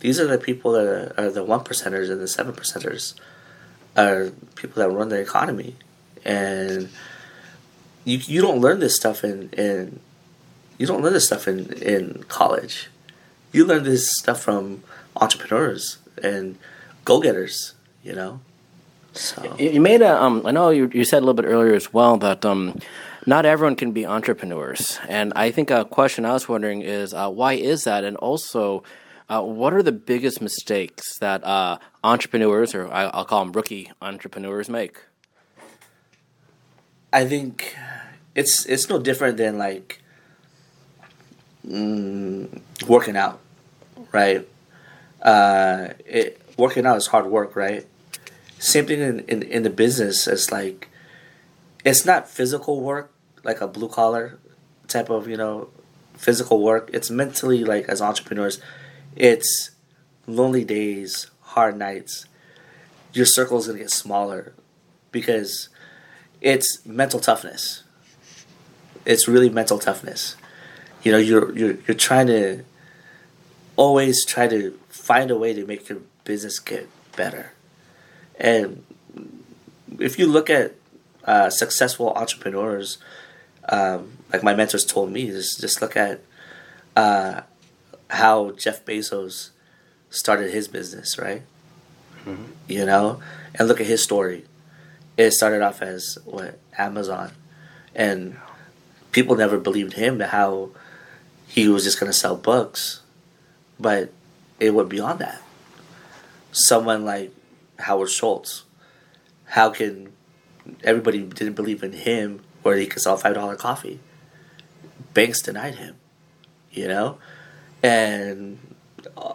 these 0.00 0.18
are 0.18 0.26
the 0.26 0.38
people 0.38 0.72
that 0.72 0.86
are, 0.86 1.14
are 1.16 1.30
the 1.30 1.44
one 1.44 1.60
percenters 1.60 2.10
and 2.10 2.20
the 2.20 2.28
seven 2.28 2.52
percenters 2.54 3.14
are 3.96 4.32
people 4.56 4.82
that 4.82 4.90
run 4.90 5.08
the 5.08 5.20
economy, 5.20 5.76
and 6.24 6.88
you 8.04 8.18
you 8.18 8.40
don't 8.40 8.60
learn 8.60 8.80
this 8.80 8.94
stuff 8.96 9.24
in 9.24 9.50
in 9.50 10.00
you 10.78 10.86
don't 10.86 11.02
learn 11.02 11.12
this 11.12 11.26
stuff 11.26 11.48
in 11.48 11.72
in 11.74 12.24
college. 12.28 12.90
You 13.52 13.64
learn 13.64 13.84
this 13.84 14.10
stuff 14.10 14.40
from 14.40 14.82
entrepreneurs 15.16 15.98
and 16.22 16.58
go 17.04 17.20
getters. 17.20 17.74
You 18.02 18.14
know, 18.14 18.40
so 19.12 19.56
You 19.58 19.80
made 19.80 20.02
a. 20.02 20.22
Um, 20.22 20.42
I 20.44 20.50
know 20.50 20.70
you, 20.70 20.90
you 20.92 21.04
said 21.04 21.18
a 21.18 21.24
little 21.26 21.34
bit 21.34 21.46
earlier 21.46 21.74
as 21.74 21.92
well 21.92 22.16
that 22.18 22.44
um, 22.44 22.78
not 23.26 23.46
everyone 23.46 23.76
can 23.76 23.92
be 23.92 24.04
entrepreneurs, 24.04 24.98
and 25.08 25.32
I 25.34 25.50
think 25.50 25.70
a 25.70 25.84
question 25.84 26.26
I 26.26 26.32
was 26.32 26.48
wondering 26.48 26.82
is 26.82 27.14
uh, 27.14 27.30
why 27.30 27.54
is 27.54 27.84
that, 27.84 28.04
and 28.04 28.16
also. 28.16 28.82
Uh, 29.26 29.40
what 29.40 29.72
are 29.72 29.82
the 29.82 29.90
biggest 29.90 30.42
mistakes 30.42 31.18
that 31.18 31.42
uh, 31.44 31.78
entrepreneurs, 32.04 32.74
or 32.74 32.92
I, 32.92 33.04
I'll 33.04 33.24
call 33.24 33.42
them 33.42 33.52
rookie 33.52 33.90
entrepreneurs, 34.02 34.68
make? 34.68 34.98
I 37.10 37.24
think 37.24 37.74
it's 38.34 38.66
it's 38.66 38.88
no 38.88 38.98
different 38.98 39.36
than 39.36 39.58
like 39.58 40.02
mm, 41.66 42.60
working 42.86 43.16
out, 43.16 43.40
right? 44.12 44.46
Uh, 45.22 45.88
it 46.06 46.40
working 46.56 46.86
out 46.86 46.96
is 46.96 47.08
hard 47.08 47.26
work, 47.26 47.56
right? 47.56 47.86
Same 48.58 48.86
thing 48.86 49.00
in, 49.00 49.20
in, 49.20 49.42
in 49.42 49.62
the 49.62 49.70
business. 49.70 50.26
It's 50.26 50.50
like 50.50 50.88
it's 51.84 52.04
not 52.04 52.28
physical 52.28 52.80
work 52.80 53.10
like 53.44 53.60
a 53.60 53.68
blue 53.68 53.88
collar 53.88 54.38
type 54.88 55.10
of 55.10 55.28
you 55.28 55.36
know 55.36 55.68
physical 56.14 56.62
work. 56.62 56.90
It's 56.92 57.10
mentally 57.10 57.64
like 57.64 57.88
as 57.88 58.00
entrepreneurs, 58.02 58.60
it's 59.14 59.70
lonely 60.26 60.64
days, 60.64 61.30
hard 61.40 61.76
nights. 61.76 62.26
Your 63.12 63.26
circle 63.26 63.58
is 63.58 63.66
gonna 63.66 63.78
get 63.78 63.90
smaller 63.90 64.54
because 65.12 65.68
it's 66.40 66.84
mental 66.84 67.20
toughness. 67.20 67.83
It's 69.04 69.28
really 69.28 69.50
mental 69.50 69.78
toughness. 69.78 70.36
You 71.02 71.12
know, 71.12 71.18
you're 71.18 71.56
you're 71.56 71.76
you're 71.86 71.96
trying 71.96 72.28
to 72.28 72.64
always 73.76 74.24
try 74.24 74.46
to 74.48 74.78
find 74.88 75.30
a 75.30 75.36
way 75.36 75.52
to 75.52 75.66
make 75.66 75.88
your 75.88 75.98
business 76.24 76.58
get 76.58 76.88
better. 77.16 77.52
And 78.38 78.84
if 79.98 80.18
you 80.18 80.26
look 80.26 80.48
at 80.48 80.74
uh, 81.24 81.50
successful 81.50 82.12
entrepreneurs, 82.14 82.98
um, 83.68 84.18
like 84.32 84.42
my 84.42 84.54
mentors 84.54 84.84
told 84.84 85.10
me, 85.10 85.26
just 85.26 85.60
just 85.60 85.82
look 85.82 85.96
at 85.96 86.20
uh, 86.96 87.42
how 88.08 88.52
Jeff 88.52 88.84
Bezos 88.84 89.50
started 90.10 90.52
his 90.52 90.68
business, 90.68 91.18
right? 91.18 91.42
You 92.68 92.86
know, 92.86 93.20
and 93.54 93.68
look 93.68 93.80
at 93.80 93.86
his 93.86 94.02
story 94.02 94.44
it 95.16 95.32
started 95.32 95.62
off 95.62 95.82
as 95.82 96.18
what 96.24 96.58
Amazon, 96.76 97.32
and 97.94 98.36
people 99.14 99.36
never 99.36 99.58
believed 99.58 99.92
him 99.92 100.18
how 100.18 100.70
he 101.46 101.68
was 101.68 101.84
just 101.84 102.00
gonna 102.00 102.12
sell 102.12 102.36
books, 102.36 103.00
but 103.78 104.12
it 104.58 104.74
went 104.74 104.88
beyond 104.88 105.20
that. 105.20 105.40
Someone 106.50 107.04
like 107.04 107.32
Howard 107.78 108.10
Schultz, 108.10 108.64
how 109.44 109.70
can 109.70 110.12
everybody 110.82 111.22
didn't 111.22 111.54
believe 111.54 111.82
in 111.84 111.92
him 111.92 112.40
where 112.62 112.76
he 112.76 112.86
could 112.86 113.00
sell 113.00 113.16
five 113.16 113.34
dollar 113.34 113.54
coffee? 113.54 114.00
Banks 115.14 115.40
denied 115.40 115.76
him, 115.76 115.94
you 116.72 116.88
know, 116.88 117.18
and 117.82 118.58
uh, 119.16 119.34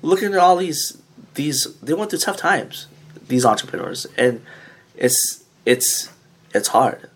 looking 0.00 0.32
at 0.32 0.38
all 0.38 0.56
these 0.56 1.02
these 1.34 1.74
they 1.80 1.92
went 1.92 2.10
through 2.10 2.20
tough 2.20 2.36
times 2.36 2.86
these 3.26 3.44
entrepreneurs 3.44 4.06
and 4.16 4.44
it's 4.96 5.42
it's 5.64 6.10
it's 6.54 6.68
hard 6.68 7.08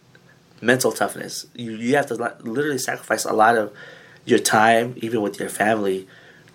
mental 0.61 0.91
toughness 0.93 1.47
you 1.55 1.73
you 1.73 1.97
have 1.97 2.07
to 2.07 2.15
literally 2.43 2.79
sacrifice 2.79 3.25
a 3.25 3.33
lot 3.33 3.57
of 3.57 3.73
your 4.25 4.39
time 4.39 4.95
even 4.97 5.21
with 5.23 5.39
your 5.39 5.49
family 5.49 6.07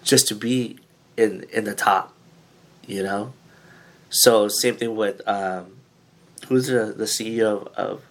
just 0.03 0.27
to 0.27 0.36
be 0.36 0.77
in 1.17 1.46
in 1.53 1.63
the 1.65 1.75
top 1.75 2.13
you 2.88 3.03
know 3.03 3.34
so 4.10 4.48
same 4.48 4.75
thing 4.75 4.96
with 4.96 5.22
um 5.27 5.75
who's 6.48 6.67
the 6.67 6.86
the 6.98 7.05
ceo 7.05 7.72
of 7.75 8.01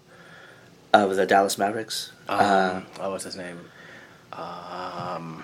of 0.92 1.16
the 1.16 1.26
dallas 1.26 1.58
mavericks 1.58 2.12
uh, 2.28 2.74
Um, 2.76 2.86
what 2.98 3.10
was 3.10 3.24
his 3.24 3.34
name? 3.36 3.58
Um, 4.32 5.42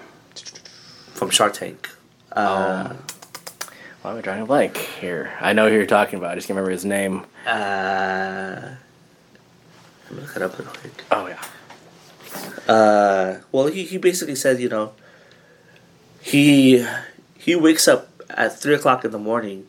from 1.15 1.31
shark 1.31 1.53
tank 1.55 1.91
uh, 2.33 2.95
why 4.03 4.11
am 4.13 4.19
I 4.19 4.21
drawing 4.21 4.43
a 4.43 4.47
blank 4.47 4.77
here? 4.77 5.33
I 5.41 5.53
know 5.53 5.69
who 5.69 5.75
you're 5.75 5.87
talking 5.87 6.19
about. 6.19 6.31
I 6.33 6.35
just 6.37 6.47
can't 6.47 6.55
remember 6.57 6.71
his 6.71 6.85
name. 6.85 7.25
uh 7.47 8.77
let 10.11 10.13
me 10.13 10.21
look 10.27 10.37
it 10.37 10.43
up 10.43 10.59
real 10.59 10.69
quick 10.69 11.05
Oh 11.11 11.27
yeah. 11.27 11.43
uh, 12.73 13.41
well, 13.53 13.67
he, 13.69 13.85
he 13.85 13.99
basically 13.99 14.35
said, 14.35 14.61
you 14.61 14.69
know, 14.69 14.93
he 16.21 16.85
he 17.39 17.55
wakes 17.55 17.87
up 17.89 18.09
at 18.31 18.59
three 18.59 18.75
o'clock 18.75 19.05
in 19.05 19.11
the 19.13 19.19
morning 19.19 19.69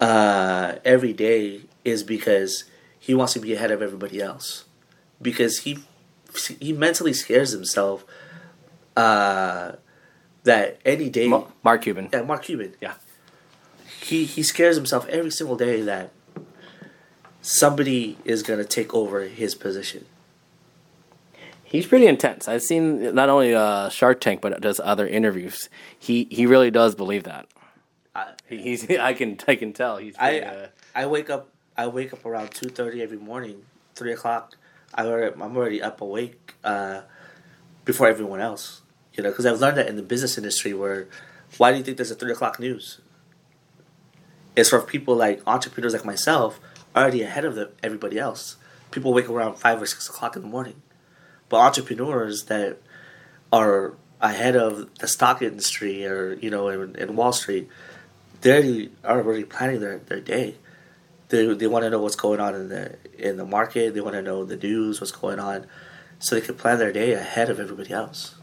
uh, 0.00 0.74
every 0.84 1.12
day 1.12 1.62
is 1.84 2.02
because 2.02 2.64
he 2.98 3.14
wants 3.14 3.32
to 3.32 3.40
be 3.40 3.52
ahead 3.54 3.70
of 3.70 3.82
everybody 3.82 4.20
else 4.20 4.64
because 5.20 5.60
he 5.60 5.78
he 6.60 6.72
mentally 6.72 7.12
scares 7.12 7.50
himself 7.50 8.04
uh, 8.96 9.72
that 10.44 10.78
any 10.84 11.08
day 11.10 11.28
Mark 11.64 11.82
Cuban. 11.82 12.08
yeah, 12.12 12.22
Mark 12.22 12.42
Cuban 12.44 12.74
Yeah. 12.80 12.94
he 14.00 14.24
he 14.24 14.42
scares 14.42 14.76
himself 14.76 15.06
every 15.08 15.30
single 15.30 15.56
day 15.56 15.80
that 15.82 16.12
somebody 17.48 18.18
is 18.26 18.42
gonna 18.42 18.64
take 18.64 18.94
over 18.94 19.22
his 19.22 19.54
position. 19.54 20.04
He's 21.64 21.86
pretty 21.86 22.06
intense. 22.06 22.46
I've 22.46 22.62
seen 22.62 23.14
not 23.14 23.28
only 23.28 23.54
uh, 23.54 23.88
Shark 23.88 24.20
Tank, 24.20 24.40
but 24.40 24.60
does 24.60 24.80
other 24.84 25.06
interviews. 25.06 25.68
He 25.98 26.28
he 26.30 26.46
really 26.46 26.70
does 26.70 26.94
believe 26.94 27.24
that. 27.24 27.46
I, 28.14 28.32
he's 28.48 28.90
I 29.08 29.14
can 29.14 29.38
I 29.48 29.56
can 29.56 29.72
tell 29.72 29.96
he's. 29.96 30.14
I 30.18 30.40
uh, 30.40 30.66
I 30.94 31.06
wake 31.06 31.30
up 31.30 31.48
I 31.76 31.86
wake 31.86 32.12
up 32.12 32.26
around 32.26 32.50
two 32.50 32.68
thirty 32.68 33.02
every 33.02 33.18
morning, 33.18 33.62
three 33.94 34.12
o'clock. 34.12 34.56
I 34.94 35.06
already, 35.06 35.34
I'm 35.40 35.56
already 35.56 35.82
up 35.82 36.00
awake 36.00 36.54
uh, 36.64 37.02
before 37.84 38.08
everyone 38.08 38.40
else. 38.40 38.82
You 39.14 39.22
know, 39.22 39.30
because 39.30 39.46
I've 39.46 39.60
learned 39.60 39.78
that 39.78 39.88
in 39.88 39.96
the 39.96 40.02
business 40.02 40.36
industry, 40.36 40.74
where 40.74 41.08
why 41.56 41.72
do 41.72 41.78
you 41.78 41.84
think 41.84 41.96
there's 41.96 42.10
a 42.10 42.14
three 42.14 42.32
o'clock 42.32 42.60
news? 42.60 43.00
It's 44.54 44.70
for 44.70 44.80
people 44.80 45.14
like 45.16 45.40
entrepreneurs 45.46 45.92
like 45.92 46.04
myself, 46.04 46.60
already 47.02 47.22
ahead 47.22 47.44
of 47.44 47.54
the, 47.54 47.70
everybody 47.82 48.18
else. 48.18 48.56
People 48.90 49.12
wake 49.12 49.28
around 49.28 49.56
five 49.56 49.80
or 49.80 49.86
six 49.86 50.08
o'clock 50.08 50.36
in 50.36 50.42
the 50.42 50.48
morning, 50.48 50.82
but 51.48 51.58
entrepreneurs 51.58 52.44
that 52.44 52.78
are 53.52 53.94
ahead 54.20 54.56
of 54.56 54.92
the 54.98 55.06
stock 55.06 55.42
industry 55.42 56.04
or 56.06 56.34
you 56.34 56.50
know 56.50 56.68
in, 56.68 56.96
in 56.96 57.16
Wall 57.16 57.32
Street, 57.32 57.68
they 58.40 58.88
are 59.04 59.20
already 59.22 59.44
planning 59.44 59.80
their, 59.80 59.98
their 59.98 60.20
day. 60.20 60.56
They, 61.28 61.52
they 61.54 61.66
want 61.66 61.84
to 61.84 61.90
know 61.90 62.00
what's 62.00 62.16
going 62.16 62.40
on 62.40 62.54
in 62.54 62.68
the 62.68 62.96
in 63.18 63.36
the 63.36 63.44
market. 63.44 63.94
They 63.94 64.00
want 64.00 64.14
to 64.14 64.22
know 64.22 64.44
the 64.44 64.56
news, 64.56 65.00
what's 65.00 65.12
going 65.12 65.38
on, 65.38 65.66
so 66.18 66.34
they 66.34 66.40
can 66.40 66.54
plan 66.54 66.78
their 66.78 66.92
day 66.92 67.12
ahead 67.12 67.50
of 67.50 67.60
everybody 67.60 67.92
else. 67.92 68.34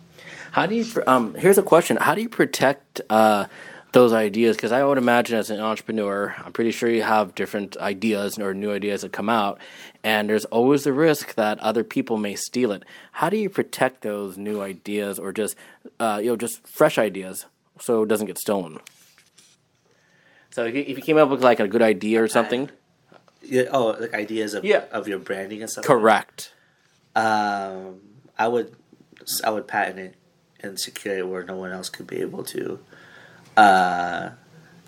How 0.51 0.67
do 0.67 0.75
you? 0.75 0.85
Um, 1.07 1.33
here's 1.33 1.57
a 1.57 1.63
question: 1.63 1.97
How 1.97 2.13
do 2.13 2.21
you 2.21 2.29
protect 2.29 3.01
uh, 3.09 3.47
those 3.95 4.13
ideas? 4.13 4.55
Because 4.57 4.71
I 4.73 4.83
would 4.83 4.97
imagine, 4.99 5.39
as 5.39 5.49
an 5.49 5.59
entrepreneur, 5.59 6.35
I'm 6.43 6.51
pretty 6.53 6.71
sure 6.71 6.89
you 6.89 7.01
have 7.01 7.33
different 7.33 7.77
ideas 7.77 8.37
or 8.37 8.53
new 8.53 8.71
ideas 8.71 9.01
that 9.01 9.13
come 9.13 9.29
out, 9.29 9.59
and 10.03 10.29
there's 10.29 10.45
always 10.45 10.83
the 10.83 10.93
risk 10.93 11.33
that 11.35 11.57
other 11.59 11.83
people 11.83 12.17
may 12.17 12.35
steal 12.35 12.71
it. 12.71 12.83
How 13.13 13.29
do 13.29 13.37
you 13.37 13.49
protect 13.49 14.01
those 14.01 14.37
new 14.37 14.61
ideas 14.61 15.17
or 15.17 15.31
just 15.31 15.55
uh, 15.99 16.19
you 16.21 16.29
know 16.29 16.35
just 16.35 16.67
fresh 16.67 16.97
ideas 16.97 17.45
so 17.79 18.03
it 18.03 18.09
doesn't 18.09 18.27
get 18.27 18.37
stolen. 18.37 18.79
So 20.51 20.65
if 20.65 20.75
you 20.75 20.81
if 20.81 20.97
you 20.97 21.03
came 21.03 21.17
up 21.17 21.29
with 21.29 21.41
like 21.43 21.59
a 21.59 21.67
good 21.67 21.81
idea 21.81 22.21
or 22.21 22.27
something, 22.27 22.69
Yeah. 23.41 23.63
Oh, 23.71 23.95
like 23.99 24.13
ideas 24.13 24.53
of 24.53 24.63
Yeah. 24.65 24.83
of 24.91 25.07
your 25.07 25.19
branding 25.19 25.61
and 25.61 25.69
stuff. 25.71 25.85
correct. 25.85 26.53
Um, 27.15 28.01
I 28.37 28.47
would 28.49 28.75
I 29.43 29.49
would 29.51 29.67
patent 29.67 29.99
it 29.99 30.15
and 30.59 30.77
secure 30.79 31.17
it 31.17 31.27
where 31.27 31.43
no 31.43 31.55
one 31.55 31.71
else 31.71 31.89
could 31.89 32.07
be 32.07 32.19
able 32.19 32.43
to 32.43 32.79
uh, 33.57 34.29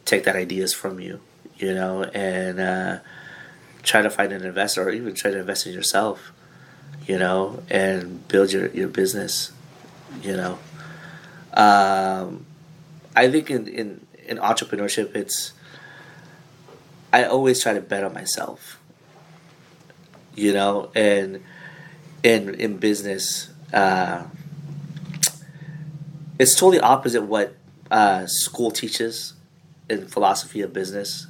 take 0.06 0.24
that 0.26 0.36
ideas 0.36 0.74
from 0.74 1.00
you. 1.00 1.22
You 1.58 1.74
know, 1.74 2.04
and 2.04 2.60
uh, 2.60 3.00
try 3.82 4.02
to 4.02 4.10
find 4.10 4.32
an 4.32 4.46
investor 4.46 4.84
or 4.84 4.92
even 4.92 5.16
try 5.16 5.32
to 5.32 5.40
invest 5.40 5.66
in 5.66 5.74
yourself. 5.74 6.32
You 7.08 7.18
know, 7.18 7.64
and 7.70 8.28
build 8.28 8.52
your 8.52 8.68
your 8.70 8.90
business. 8.90 9.52
You 10.22 10.36
know, 10.36 10.60
um, 11.54 12.46
I 13.16 13.30
think 13.30 13.50
in 13.50 13.68
in 13.68 14.06
in 14.28 14.38
entrepreneurship, 14.38 15.16
it's 15.16 15.54
I 17.12 17.24
always 17.24 17.62
try 17.62 17.74
to 17.74 17.82
bet 17.82 18.04
on 18.04 18.14
myself. 18.14 18.80
You 20.36 20.54
know, 20.54 20.92
and 20.94 21.44
in 22.24 22.54
in 22.56 22.78
business, 22.78 23.50
uh, 23.74 24.24
it's 26.38 26.56
totally 26.56 26.80
opposite 26.80 27.24
what 27.24 27.56
uh, 27.91 28.25
school 28.27 28.72
teaches 28.72 29.34
in 29.89 30.08
philosophy 30.08 30.62
of 30.62 30.74
business. 30.74 31.27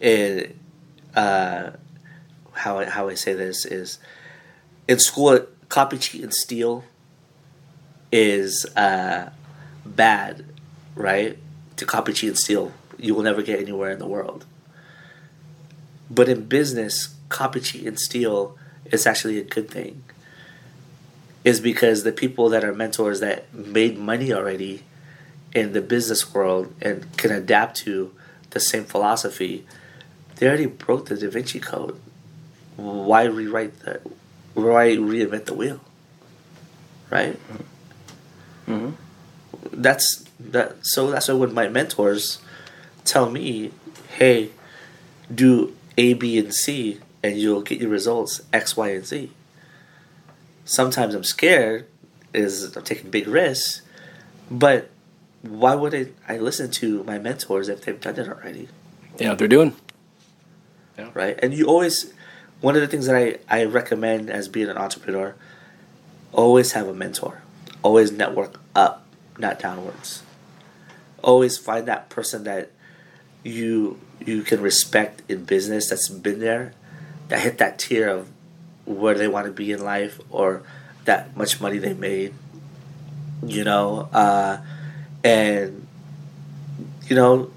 And 0.00 0.58
uh, 1.14 1.70
how 2.52 2.84
how 2.84 3.08
I 3.08 3.14
say 3.14 3.32
this 3.32 3.64
is, 3.64 3.98
in 4.88 4.98
school, 4.98 5.46
copy, 5.68 5.98
cheat, 5.98 6.22
and 6.22 6.34
steal 6.34 6.84
is 8.12 8.66
uh, 8.76 9.30
bad, 9.84 10.44
right? 10.94 11.38
To 11.76 11.86
copy, 11.86 12.12
cheat, 12.12 12.30
and 12.30 12.38
steal, 12.38 12.72
you 12.98 13.14
will 13.14 13.22
never 13.22 13.42
get 13.42 13.60
anywhere 13.60 13.90
in 13.90 13.98
the 13.98 14.06
world. 14.06 14.46
But 16.10 16.28
in 16.28 16.46
business, 16.46 17.14
copy, 17.28 17.60
cheat, 17.60 17.86
and 17.86 17.98
steal 17.98 18.56
is 18.86 19.06
actually 19.06 19.38
a 19.38 19.44
good 19.44 19.70
thing. 19.70 20.02
Is 21.42 21.60
because 21.60 22.02
the 22.02 22.12
people 22.12 22.50
that 22.50 22.64
are 22.64 22.74
mentors 22.74 23.20
that 23.20 23.52
made 23.54 23.96
money 23.96 24.32
already 24.32 24.82
in 25.54 25.72
the 25.72 25.80
business 25.80 26.32
world 26.32 26.72
and 26.80 27.16
can 27.16 27.30
adapt 27.30 27.76
to 27.78 28.12
the 28.50 28.60
same 28.60 28.84
philosophy, 28.84 29.66
they 30.36 30.46
already 30.46 30.66
broke 30.66 31.06
the 31.06 31.16
Da 31.16 31.28
Vinci 31.28 31.60
Code. 31.60 31.98
Why 32.76 33.24
rewrite 33.24 33.80
the? 33.80 34.00
Why 34.54 34.96
reinvent 34.96 35.46
the 35.46 35.54
wheel? 35.54 35.80
Right. 37.10 37.38
Mhm. 38.66 38.94
That's 39.72 40.24
that. 40.38 40.76
So 40.82 41.10
that's 41.10 41.28
why 41.28 41.34
when 41.34 41.52
my 41.52 41.68
mentors 41.68 42.38
tell 43.04 43.30
me, 43.30 43.72
"Hey, 44.08 44.50
do 45.32 45.76
A, 45.98 46.14
B, 46.14 46.38
and 46.38 46.54
C, 46.54 47.00
and 47.22 47.36
you'll 47.38 47.62
get 47.62 47.80
your 47.80 47.90
results 47.90 48.40
X, 48.52 48.76
Y, 48.76 48.88
and 48.88 49.06
Z." 49.06 49.30
Sometimes 50.64 51.14
I'm 51.14 51.24
scared, 51.24 51.86
is 52.32 52.76
I'm 52.76 52.84
taking 52.84 53.10
big 53.10 53.26
risks, 53.26 53.82
but 54.50 54.88
why 55.42 55.74
would 55.74 55.94
I, 55.94 56.08
I 56.28 56.38
listen 56.38 56.70
to 56.72 57.02
my 57.04 57.18
mentors 57.18 57.68
if 57.68 57.82
they've 57.82 58.00
done 58.00 58.18
it 58.18 58.28
already, 58.28 58.68
You 59.18 59.24
know 59.24 59.30
what 59.30 59.38
they're 59.38 59.48
doing. 59.48 59.74
Yeah. 60.98 61.10
right? 61.14 61.38
And 61.42 61.54
you 61.54 61.66
always, 61.66 62.12
one 62.60 62.74
of 62.74 62.82
the 62.82 62.88
things 62.88 63.06
that 63.06 63.16
I, 63.16 63.38
I 63.48 63.64
recommend 63.64 64.28
as 64.28 64.48
being 64.48 64.68
an 64.68 64.76
entrepreneur, 64.76 65.34
always 66.32 66.72
have 66.72 66.86
a 66.88 66.94
mentor, 66.94 67.42
always 67.82 68.12
network 68.12 68.60
up, 68.74 69.06
not 69.38 69.58
downwards. 69.58 70.22
Always 71.22 71.56
find 71.58 71.86
that 71.88 72.08
person 72.08 72.44
that 72.44 72.70
you 73.42 73.98
you 74.24 74.42
can 74.42 74.60
respect 74.60 75.22
in 75.30 75.44
business 75.44 75.88
that's 75.88 76.08
been 76.08 76.40
there, 76.40 76.74
that 77.28 77.40
hit 77.40 77.58
that 77.58 77.78
tier 77.78 78.08
of 78.08 78.28
where 78.84 79.14
they 79.14 79.28
want 79.28 79.46
to 79.46 79.52
be 79.52 79.72
in 79.72 79.82
life 79.82 80.20
or 80.30 80.62
that 81.04 81.34
much 81.36 81.60
money 81.60 81.78
they 81.78 81.94
made, 81.94 82.34
you 83.44 83.64
know, 83.64 84.08
uh, 84.12 84.58
and 85.24 85.86
you 87.08 87.16
know, 87.16 87.50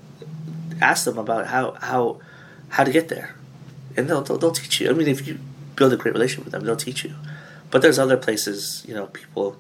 ask 0.82 1.06
them 1.06 1.18
about 1.18 1.48
how 1.48 1.72
how 1.74 2.20
how 2.70 2.84
to 2.84 2.92
get 2.92 3.10
there, 3.10 3.36
and 3.96 4.10
they'll, 4.10 4.22
they'll 4.22 4.38
they'll 4.38 4.52
teach 4.52 4.82
you. 4.82 4.90
I 4.90 4.94
mean, 4.94 5.08
if 5.08 5.28
you 5.28 5.40
build 5.76 5.94
a 5.94 5.98
great 5.98 6.14
relationship 6.14 6.46
with 6.46 6.52
them, 6.54 6.66
they'll 6.66 6.76
teach 6.76 7.04
you. 7.04 7.14
But 7.72 7.82
there's 7.82 7.98
other 7.98 8.18
places, 8.18 8.84
you 8.88 8.94
know, 8.94 9.08
people 9.08 9.58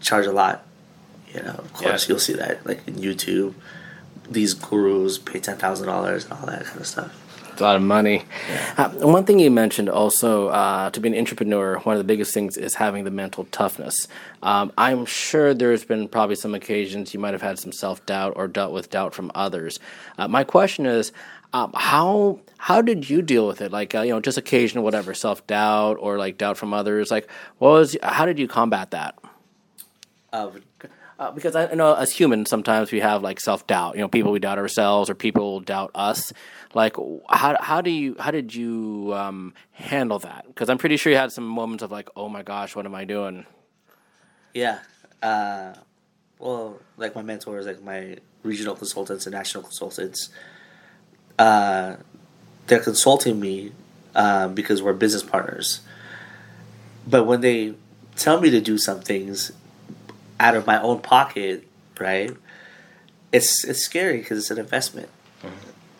charge 0.00 0.26
a 0.26 0.32
lot. 0.32 0.66
You 1.32 1.42
know, 1.42 1.50
of 1.58 1.72
course, 1.72 2.04
Yeah. 2.04 2.12
you'll 2.12 2.20
see 2.20 2.34
that 2.34 2.64
like 2.66 2.86
in 2.86 2.94
YouTube. 2.96 3.54
These 4.30 4.54
gurus 4.54 5.18
pay 5.18 5.40
ten 5.40 5.56
thousand 5.58 5.86
dollars 5.86 6.24
and 6.24 6.32
all 6.34 6.46
that 6.46 6.64
kind 6.64 6.80
of 6.80 6.86
stuff. 6.86 7.12
It's 7.54 7.60
a 7.60 7.64
lot 7.64 7.76
of 7.76 7.82
money. 7.82 8.24
Uh, 8.76 8.88
one 8.90 9.24
thing 9.24 9.38
you 9.38 9.48
mentioned 9.48 9.88
also 9.88 10.48
uh, 10.48 10.90
to 10.90 10.98
be 10.98 11.08
an 11.08 11.14
entrepreneur, 11.16 11.78
one 11.78 11.94
of 11.94 11.98
the 11.98 12.04
biggest 12.04 12.34
things 12.34 12.56
is 12.56 12.74
having 12.74 13.04
the 13.04 13.12
mental 13.12 13.44
toughness. 13.52 14.08
Um, 14.42 14.72
I'm 14.76 15.06
sure 15.06 15.54
there's 15.54 15.84
been 15.84 16.08
probably 16.08 16.34
some 16.34 16.52
occasions 16.56 17.14
you 17.14 17.20
might 17.20 17.32
have 17.32 17.42
had 17.42 17.60
some 17.60 17.70
self 17.70 18.04
doubt 18.06 18.32
or 18.34 18.48
dealt 18.48 18.72
with 18.72 18.90
doubt 18.90 19.14
from 19.14 19.30
others. 19.36 19.78
Uh, 20.18 20.26
my 20.26 20.42
question 20.42 20.84
is, 20.84 21.12
um, 21.52 21.70
how 21.76 22.40
how 22.58 22.82
did 22.82 23.08
you 23.08 23.22
deal 23.22 23.46
with 23.46 23.60
it? 23.60 23.70
Like 23.70 23.94
uh, 23.94 24.00
you 24.00 24.10
know, 24.10 24.18
just 24.18 24.36
occasional 24.36 24.82
whatever 24.82 25.14
self 25.14 25.46
doubt 25.46 25.98
or 26.00 26.18
like 26.18 26.38
doubt 26.38 26.56
from 26.56 26.74
others. 26.74 27.12
Like, 27.12 27.30
what 27.58 27.70
was 27.70 27.96
how 28.02 28.26
did 28.26 28.40
you 28.40 28.48
combat 28.48 28.90
that? 28.90 29.16
Uh, 30.32 30.50
Uh, 31.18 31.30
because 31.30 31.54
I 31.54 31.66
I 31.68 31.74
know 31.74 31.94
as 31.94 32.12
humans, 32.12 32.50
sometimes 32.50 32.90
we 32.90 33.00
have 33.00 33.22
like 33.22 33.38
self 33.38 33.66
doubt. 33.66 33.94
You 33.94 34.00
know, 34.00 34.08
people 34.08 34.32
we 34.32 34.40
doubt 34.40 34.58
ourselves, 34.58 35.08
or 35.08 35.14
people 35.14 35.60
doubt 35.60 35.90
us. 35.94 36.32
Like, 36.74 36.96
how 37.28 37.56
how 37.60 37.80
do 37.80 37.90
you 37.90 38.16
how 38.18 38.30
did 38.30 38.54
you 38.54 39.12
um, 39.14 39.54
handle 39.72 40.18
that? 40.20 40.46
Because 40.48 40.68
I'm 40.68 40.78
pretty 40.78 40.96
sure 40.96 41.12
you 41.12 41.18
had 41.18 41.30
some 41.30 41.46
moments 41.46 41.84
of 41.84 41.92
like, 41.92 42.08
oh 42.16 42.28
my 42.28 42.42
gosh, 42.42 42.74
what 42.74 42.84
am 42.84 42.94
I 42.94 43.04
doing? 43.04 43.46
Yeah. 44.52 44.80
Uh, 45.22 45.74
well, 46.38 46.80
like 46.96 47.14
my 47.14 47.22
mentors, 47.22 47.66
like 47.66 47.82
my 47.82 48.18
regional 48.42 48.74
consultants 48.74 49.26
and 49.26 49.34
national 49.34 49.62
consultants, 49.62 50.30
uh, 51.38 51.96
they're 52.66 52.80
consulting 52.80 53.38
me 53.38 53.72
uh, 54.14 54.48
because 54.48 54.82
we're 54.82 54.92
business 54.92 55.22
partners. 55.22 55.80
But 57.06 57.24
when 57.24 57.40
they 57.40 57.74
tell 58.16 58.40
me 58.40 58.50
to 58.50 58.60
do 58.60 58.78
some 58.78 59.00
things 59.00 59.52
out 60.40 60.56
of 60.56 60.66
my 60.66 60.80
own 60.80 61.00
pocket, 61.00 61.66
right? 61.98 62.34
It's 63.32 63.64
it's 63.64 63.80
scary 63.80 64.18
because 64.18 64.38
it's 64.38 64.50
an 64.50 64.58
investment. 64.58 65.08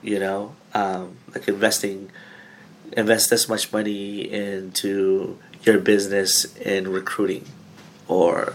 You 0.02 0.18
know, 0.18 0.54
um, 0.74 1.16
like 1.34 1.48
investing, 1.48 2.10
invest 2.92 3.30
this 3.30 3.48
much 3.48 3.72
money 3.72 4.30
into 4.30 5.38
your 5.62 5.78
business 5.78 6.54
in 6.56 6.88
recruiting 6.88 7.46
or 8.06 8.54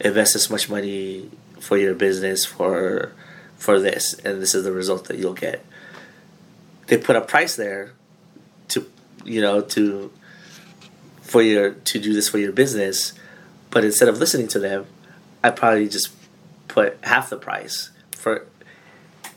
invest 0.00 0.34
this 0.34 0.50
much 0.50 0.68
money 0.68 1.30
for 1.60 1.76
your 1.76 1.94
business 1.94 2.44
for 2.44 3.12
for 3.56 3.80
this 3.80 4.14
and 4.24 4.40
this 4.40 4.54
is 4.54 4.64
the 4.64 4.72
result 4.72 5.06
that 5.06 5.18
you'll 5.18 5.34
get 5.34 5.64
they 6.86 6.96
put 6.96 7.16
a 7.16 7.20
price 7.20 7.56
there 7.56 7.92
to 8.68 8.86
you 9.24 9.40
know 9.40 9.60
to 9.60 10.10
for 11.20 11.42
your 11.42 11.72
to 11.72 11.98
do 11.98 12.14
this 12.14 12.28
for 12.28 12.38
your 12.38 12.52
business 12.52 13.12
but 13.70 13.84
instead 13.84 14.08
of 14.08 14.18
listening 14.18 14.48
to 14.48 14.58
them 14.58 14.86
i 15.42 15.50
probably 15.50 15.88
just 15.88 16.10
put 16.68 16.98
half 17.02 17.30
the 17.30 17.36
price 17.36 17.90
for 18.12 18.46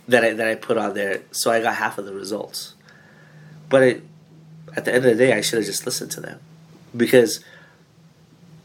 that 0.08 0.26
I, 0.26 0.34
that 0.34 0.48
I 0.48 0.56
put 0.56 0.78
on 0.78 0.94
there 0.94 1.22
so 1.32 1.52
i 1.52 1.62
got 1.62 1.76
half 1.76 1.98
of 1.98 2.06
the 2.06 2.14
results 2.14 2.76
but 3.70 3.84
it, 3.84 4.04
at 4.76 4.86
the 4.86 4.94
end 4.94 5.06
of 5.06 5.18
the 5.18 5.26
day 5.26 5.34
i 5.34 5.42
should 5.42 5.58
have 5.58 5.66
just 5.66 5.86
listened 5.86 6.12
to 6.12 6.22
them 6.22 6.40
because 6.96 7.44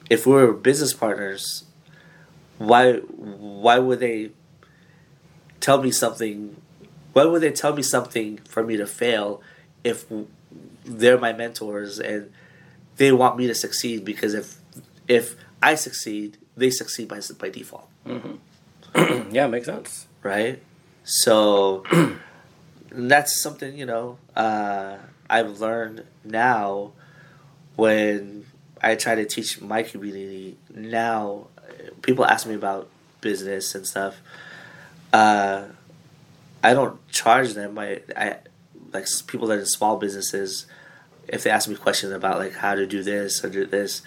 if 0.08 0.26
we 0.26 0.32
were 0.32 0.52
business 0.52 0.92
partners, 0.92 1.64
why 2.58 2.94
why 2.94 3.78
would 3.78 4.00
they 4.00 4.30
tell 5.60 5.82
me 5.82 5.90
something? 5.90 6.56
Why 7.12 7.24
would 7.24 7.42
they 7.42 7.52
tell 7.52 7.74
me 7.74 7.82
something 7.82 8.38
for 8.48 8.62
me 8.62 8.76
to 8.76 8.86
fail 8.86 9.40
if 9.82 10.06
they're 10.84 11.18
my 11.18 11.32
mentors 11.32 11.98
and 11.98 12.32
they 12.96 13.12
want 13.12 13.36
me 13.36 13.46
to 13.46 13.54
succeed? 13.54 14.04
Because 14.04 14.34
if 14.34 14.58
if 15.08 15.36
I 15.62 15.74
succeed, 15.74 16.38
they 16.56 16.70
succeed 16.70 17.08
by 17.08 17.20
by 17.38 17.50
default, 17.50 17.88
yeah, 19.30 19.46
makes 19.46 19.66
sense. 19.66 20.06
right? 20.22 20.62
So 21.04 21.84
that's 22.90 23.40
something 23.40 23.76
you 23.76 23.86
know 23.86 24.18
uh, 24.34 24.96
I've 25.28 25.60
learned 25.60 26.04
now 26.24 26.92
when 27.76 28.46
I 28.82 28.94
try 28.94 29.14
to 29.14 29.24
teach 29.24 29.60
my 29.60 29.82
community 29.82 30.56
now, 30.74 31.48
people 32.02 32.24
ask 32.24 32.46
me 32.46 32.54
about 32.54 32.88
business 33.20 33.74
and 33.74 33.86
stuff. 33.86 34.16
Uh, 35.12 35.64
I 36.62 36.74
don't 36.74 37.06
charge 37.10 37.54
them. 37.54 37.78
I, 37.78 38.00
I 38.16 38.36
like 38.92 39.06
people 39.26 39.48
that 39.48 39.58
are 39.58 39.60
in 39.60 39.66
small 39.66 39.96
businesses. 39.96 40.66
If 41.28 41.42
they 41.42 41.50
ask 41.50 41.68
me 41.68 41.76
questions 41.76 42.12
about 42.12 42.38
like 42.38 42.54
how 42.54 42.74
to 42.74 42.86
do 42.86 43.02
this 43.02 43.44
or 43.44 43.50
do 43.50 43.66
this, 43.66 44.02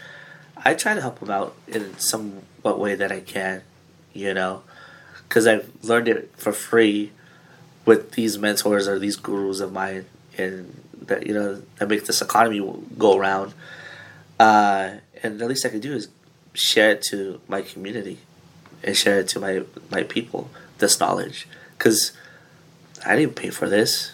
I 0.63 0.74
try 0.74 0.93
to 0.93 1.02
help 1.02 1.19
them 1.19 1.30
out 1.30 1.56
in 1.67 1.98
some 2.00 2.41
what 2.62 2.80
way 2.80 2.95
that 2.95 3.12
I 3.12 3.22
can, 3.22 3.63
you 4.13 4.34
know, 4.34 4.63
because 5.28 5.48
I've 5.48 5.72
learned 5.84 6.08
it 6.08 6.32
for 6.36 6.52
free 6.52 7.12
with 7.86 8.12
these 8.12 8.38
mentors 8.38 8.88
or 8.88 9.00
these 9.00 9.15
gurus 9.15 9.60
of 9.60 9.72
mine, 9.72 10.06
and 10.38 10.82
that 11.02 11.26
you 11.26 11.34
know 11.34 11.62
that 11.78 11.89
make 11.89 12.06
this 12.06 12.22
economy 12.22 12.60
go 12.98 13.17
around. 13.17 13.54
Uh, 14.39 14.95
and 15.24 15.39
the 15.39 15.48
least 15.48 15.65
I 15.65 15.69
can 15.69 15.80
do 15.80 15.93
is 15.93 16.08
share 16.54 16.91
it 16.91 17.02
to 17.04 17.41
my 17.48 17.62
community 17.62 18.19
and 18.84 18.95
share 18.95 19.19
it 19.19 19.28
to 19.30 19.39
my 19.39 19.63
my 19.89 20.04
people. 20.04 20.50
This 20.78 21.00
knowledge, 21.00 21.48
because 21.78 22.13
I 23.06 23.15
didn't 23.17 23.36
pay 23.36 23.50
for 23.50 23.67
this. 23.67 24.13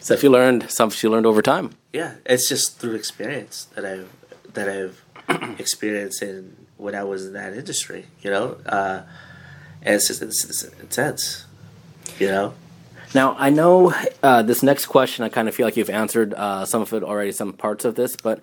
So 0.00 0.14
if 0.14 0.22
you 0.22 0.30
learned 0.30 0.70
something 0.70 0.98
you 1.02 1.10
learned 1.10 1.24
over 1.24 1.40
time. 1.40 1.70
Yeah, 1.92 2.14
it's 2.26 2.48
just 2.48 2.78
through 2.78 2.94
experience 2.94 3.66
that 3.76 3.84
I've 3.84 4.10
that 4.52 4.68
I've 4.68 5.03
experienced 5.58 6.22
in 6.22 6.56
when 6.76 6.94
I 6.94 7.04
was 7.04 7.26
in 7.26 7.32
that 7.34 7.54
industry. 7.54 8.06
You 8.22 8.30
know, 8.30 8.56
uh, 8.66 9.02
and 9.82 9.94
it's 9.94 10.08
just 10.08 10.22
it's, 10.22 10.44
it's 10.44 10.64
intense. 10.80 11.46
You 12.18 12.28
know. 12.28 12.54
Now 13.14 13.36
I 13.38 13.50
know 13.50 13.94
uh, 14.24 14.42
this 14.42 14.62
next 14.62 14.86
question. 14.86 15.24
I 15.24 15.28
kind 15.28 15.48
of 15.48 15.54
feel 15.54 15.66
like 15.66 15.76
you've 15.76 15.90
answered 15.90 16.34
uh, 16.34 16.64
some 16.64 16.82
of 16.82 16.92
it 16.92 17.04
already, 17.04 17.30
some 17.30 17.52
parts 17.52 17.84
of 17.84 17.94
this. 17.94 18.16
But 18.16 18.40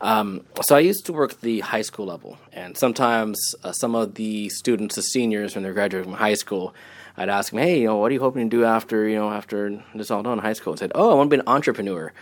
um, 0.00 0.44
so 0.62 0.76
I 0.76 0.80
used 0.80 1.06
to 1.06 1.12
work 1.12 1.40
the 1.40 1.60
high 1.60 1.82
school 1.82 2.06
level, 2.06 2.38
and 2.52 2.78
sometimes 2.78 3.54
uh, 3.64 3.72
some 3.72 3.96
of 3.96 4.14
the 4.14 4.48
students, 4.48 4.94
the 4.94 5.02
seniors, 5.02 5.54
when 5.54 5.64
they're 5.64 5.72
graduating 5.72 6.10
from 6.10 6.18
high 6.18 6.34
school, 6.34 6.72
I'd 7.16 7.28
ask 7.28 7.50
them, 7.50 7.58
"Hey, 7.58 7.80
you 7.80 7.86
know, 7.88 7.96
what 7.96 8.12
are 8.12 8.14
you 8.14 8.20
hoping 8.20 8.48
to 8.48 8.56
do 8.56 8.64
after 8.64 9.08
you 9.08 9.16
know 9.16 9.30
after 9.30 9.82
this 9.94 10.10
all 10.10 10.22
done 10.22 10.34
in 10.34 10.38
high 10.38 10.52
school?" 10.52 10.72
And 10.72 10.78
said, 10.78 10.92
"Oh, 10.94 11.10
I 11.10 11.14
want 11.14 11.30
to 11.30 11.36
be 11.36 11.40
an 11.40 11.48
entrepreneur," 11.48 12.12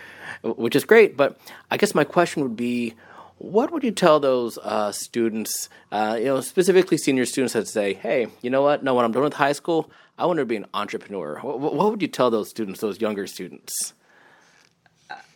which 0.43 0.75
is 0.75 0.83
great. 0.85 1.15
But 1.15 1.39
I 1.69 1.77
guess 1.77 1.93
my 1.93 2.03
question 2.03 2.41
would 2.41 2.55
be. 2.55 2.95
What 3.41 3.71
would 3.71 3.83
you 3.83 3.89
tell 3.89 4.19
those 4.19 4.59
uh, 4.59 4.91
students, 4.91 5.67
uh, 5.91 6.15
you 6.19 6.25
know, 6.25 6.41
specifically 6.41 6.95
senior 6.95 7.25
students 7.25 7.53
that 7.53 7.67
say, 7.67 7.95
"Hey, 7.95 8.27
you 8.43 8.51
know 8.51 8.61
what? 8.61 8.83
No, 8.83 8.93
when 8.93 9.03
I'm 9.03 9.11
done 9.11 9.23
with 9.23 9.33
high 9.33 9.53
school, 9.53 9.89
I 10.15 10.27
want 10.27 10.37
to 10.37 10.45
be 10.45 10.57
an 10.57 10.67
entrepreneur." 10.75 11.39
What, 11.39 11.59
what 11.59 11.89
would 11.89 12.03
you 12.03 12.07
tell 12.07 12.29
those 12.29 12.51
students, 12.51 12.81
those 12.81 13.01
younger 13.01 13.25
students? 13.25 13.95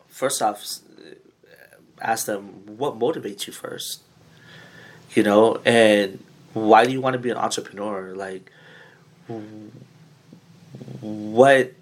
First 0.07 0.43
off, 0.43 0.63
ask 1.99 2.27
them 2.27 2.77
what 2.77 2.99
motivates 2.99 3.47
you 3.47 3.53
first. 3.53 4.03
You 5.15 5.23
know, 5.23 5.59
and 5.65 6.23
why 6.53 6.85
do 6.85 6.91
you 6.91 7.01
want 7.01 7.15
to 7.15 7.19
be 7.19 7.31
an 7.31 7.37
entrepreneur? 7.37 8.13
Like, 8.13 8.51
what 11.01 11.73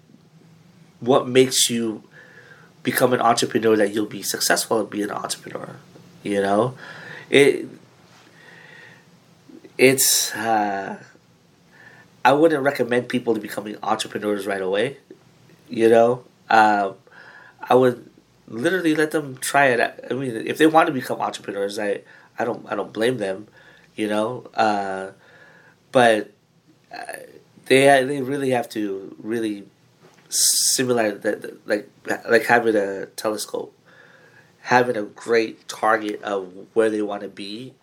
what 1.00 1.28
makes 1.28 1.68
you 1.68 2.02
become 2.82 3.12
an 3.12 3.20
entrepreneur 3.20 3.76
that 3.76 3.92
you'll 3.92 4.06
be 4.06 4.22
successful 4.22 4.80
at 4.80 4.88
being 4.88 5.10
an 5.10 5.10
entrepreneur 5.10 5.76
you 6.24 6.42
know? 6.42 6.74
It 7.30 7.68
it's 9.78 10.34
uh, 10.34 11.02
i 12.24 12.32
wouldn't 12.32 12.62
recommend 12.62 13.08
people 13.08 13.34
to 13.34 13.40
becoming 13.40 13.76
entrepreneurs 13.82 14.46
right 14.46 14.62
away 14.62 14.98
you 15.68 15.88
know? 15.88 16.24
Um, 16.50 16.94
i 17.62 17.74
would 17.74 18.08
literally 18.48 18.94
let 18.94 19.10
them 19.10 19.36
try 19.38 19.66
it 19.66 20.06
i 20.10 20.14
mean 20.14 20.36
if 20.46 20.58
they 20.58 20.66
want 20.66 20.86
to 20.86 20.92
become 20.92 21.20
entrepreneurs 21.20 21.78
i 21.78 22.00
i 22.38 22.44
don't 22.44 22.64
i 22.70 22.74
don't 22.74 22.92
blame 22.92 23.18
them 23.18 23.48
you 23.96 24.08
know? 24.08 24.44
Uh, 24.54 25.12
but 25.92 26.32
uh, 26.92 27.12
they 27.66 28.04
they 28.04 28.20
really 28.22 28.50
have 28.50 28.68
to 28.70 29.14
really 29.22 29.64
simulate 30.28 31.22
that 31.22 31.66
like 31.66 31.88
like 32.28 32.44
having 32.46 32.74
a 32.74 33.06
telescope 33.06 33.72
having 34.64 34.96
a 34.96 35.02
great 35.02 35.68
target 35.68 36.22
of 36.22 36.52
where 36.74 36.90
they 36.90 37.02
want 37.02 37.22
to 37.22 37.28
be 37.28 37.74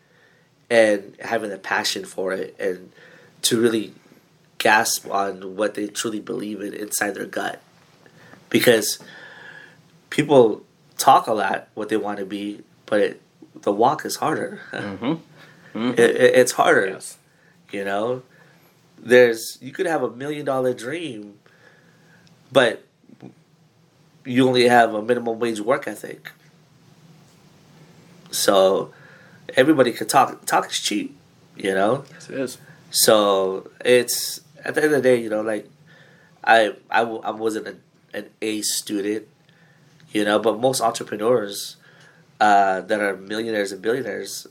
and 0.70 1.16
having 1.20 1.52
a 1.52 1.58
passion 1.58 2.06
for 2.06 2.34
it 2.34 2.56
and 2.60 2.92
to 3.42 3.60
really 3.60 3.94
gasp 4.58 5.10
on 5.10 5.56
what 5.56 5.74
they 5.74 5.88
truly 5.88 6.20
believe 6.20 6.62
in 6.62 6.74
inside 6.74 7.16
their 7.16 7.26
gut 7.26 7.62
because 8.50 9.00
people 10.10 10.64
talk 10.98 11.28
a 11.28 11.34
lot 11.34 11.68
what 11.74 11.90
they 11.90 11.98
want 11.98 12.20
to 12.20 12.26
be 12.26 12.62
but 12.86 13.00
it, 13.00 13.22
the 13.62 13.72
walk 13.72 14.06
is 14.06 14.18
harder 14.18 14.60
mm-hmm. 14.72 15.06
Mm-hmm. 15.06 15.92
It, 15.92 16.00
it, 16.00 16.36
it's 16.36 16.52
harder 16.52 16.88
yes. 16.88 17.18
you 17.72 17.84
know 17.84 18.22
there's 19.02 19.58
you 19.62 19.72
could 19.72 19.88
have 19.88 20.04
a 20.04 20.10
million 20.10 20.46
dollar 20.46 20.74
dream, 20.74 21.40
but 22.52 22.86
you 24.26 24.48
only 24.48 24.68
have 24.68 24.94
a 24.94 25.02
minimum 25.02 25.40
wage 25.40 25.60
work 25.60 25.88
ethic. 25.88 26.32
So 28.32 28.94
everybody 29.56 29.92
could 29.92 30.10
talk. 30.10 30.46
Talk 30.46 30.72
is 30.72 30.80
cheap, 30.80 31.16
you 31.56 31.74
know. 31.74 32.06
Yes, 32.12 32.30
it 32.30 32.40
is. 32.40 32.58
So 32.90 33.70
it's 33.84 34.42
at 34.64 34.76
the 34.76 34.84
end 34.84 34.94
of 34.94 35.04
the 35.04 35.10
day, 35.10 35.22
you 35.22 35.30
know, 35.30 35.42
like 35.42 35.70
I 36.44 36.74
I, 36.90 37.02
I 37.02 37.32
wasn't 37.32 37.68
a, 37.68 37.76
an 38.14 38.30
A 38.42 38.62
student, 38.62 39.28
you 40.12 40.26
know, 40.26 40.40
but 40.40 40.60
most 40.60 40.82
entrepreneurs 40.82 41.78
uh, 42.40 42.82
that 42.82 43.00
are 43.00 43.16
millionaires 43.16 43.72
and 43.72 43.82
billionaires, 43.82 44.48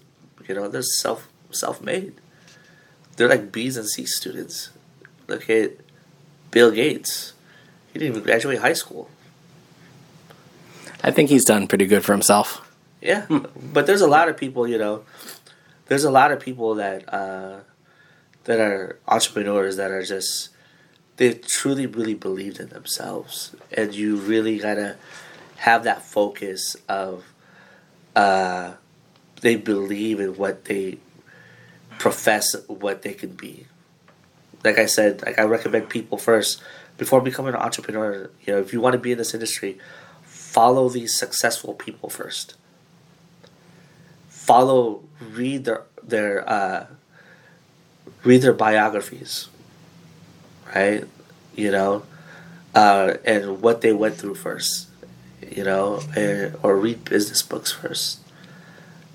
you 0.48 0.54
know, 0.54 0.68
they're 0.68 0.82
self 0.82 1.28
self 1.50 1.82
made. 1.82 2.14
They're 3.16 3.28
like 3.28 3.52
B's 3.52 3.76
and 3.76 3.88
C 3.88 4.06
students. 4.06 4.70
Look 5.26 5.50
at 5.50 5.72
Bill 6.50 6.70
Gates. 6.70 7.34
He 7.92 7.98
didn't 7.98 8.16
even 8.16 8.24
graduate 8.24 8.60
high 8.60 8.72
school. 8.72 9.10
I 11.02 11.10
think 11.10 11.30
he's 11.30 11.44
done 11.44 11.66
pretty 11.66 11.86
good 11.86 12.04
for 12.04 12.12
himself. 12.12 12.69
Yeah, 13.00 13.26
but 13.72 13.86
there's 13.86 14.02
a 14.02 14.06
lot 14.06 14.28
of 14.28 14.36
people, 14.36 14.68
you 14.68 14.78
know, 14.78 15.04
there's 15.86 16.04
a 16.04 16.10
lot 16.10 16.32
of 16.32 16.40
people 16.40 16.76
that 16.76 17.12
uh, 17.12 17.60
that 18.44 18.60
are 18.60 18.98
entrepreneurs 19.08 19.76
that 19.76 19.90
are 19.90 20.02
just 20.02 20.50
they 21.16 21.34
truly 21.34 21.86
really 21.86 22.14
believed 22.14 22.60
in 22.60 22.68
themselves, 22.68 23.54
and 23.72 23.94
you 23.94 24.16
really 24.16 24.58
gotta 24.58 24.96
have 25.56 25.84
that 25.84 26.02
focus 26.02 26.76
of 26.88 27.24
uh, 28.16 28.74
they 29.40 29.56
believe 29.56 30.20
in 30.20 30.36
what 30.36 30.64
they 30.66 30.98
profess 31.98 32.54
what 32.66 33.02
they 33.02 33.12
can 33.12 33.30
be. 33.30 33.66
Like 34.64 34.78
I 34.78 34.86
said, 34.86 35.22
like 35.22 35.38
I 35.38 35.42
recommend 35.42 35.88
people 35.88 36.18
first 36.18 36.62
before 36.96 37.20
becoming 37.20 37.54
an 37.54 37.60
entrepreneur. 37.60 38.30
You 38.42 38.54
know, 38.54 38.60
if 38.60 38.72
you 38.72 38.80
want 38.80 38.94
to 38.94 38.98
be 38.98 39.12
in 39.12 39.18
this 39.18 39.34
industry, 39.34 39.78
follow 40.22 40.88
these 40.88 41.18
successful 41.18 41.74
people 41.74 42.08
first. 42.08 42.54
Follow, 44.50 45.04
read 45.20 45.64
their 45.64 45.84
their 46.02 46.48
uh, 46.50 46.86
read 48.24 48.42
their 48.42 48.52
biographies, 48.52 49.48
right? 50.74 51.04
You 51.54 51.70
know, 51.70 52.02
uh, 52.74 53.14
and 53.24 53.62
what 53.62 53.80
they 53.80 53.92
went 53.92 54.16
through 54.16 54.34
first. 54.34 54.88
You 55.48 55.62
know, 55.62 56.00
and, 56.16 56.56
or 56.64 56.76
read 56.76 57.04
business 57.04 57.42
books 57.42 57.70
first. 57.70 58.18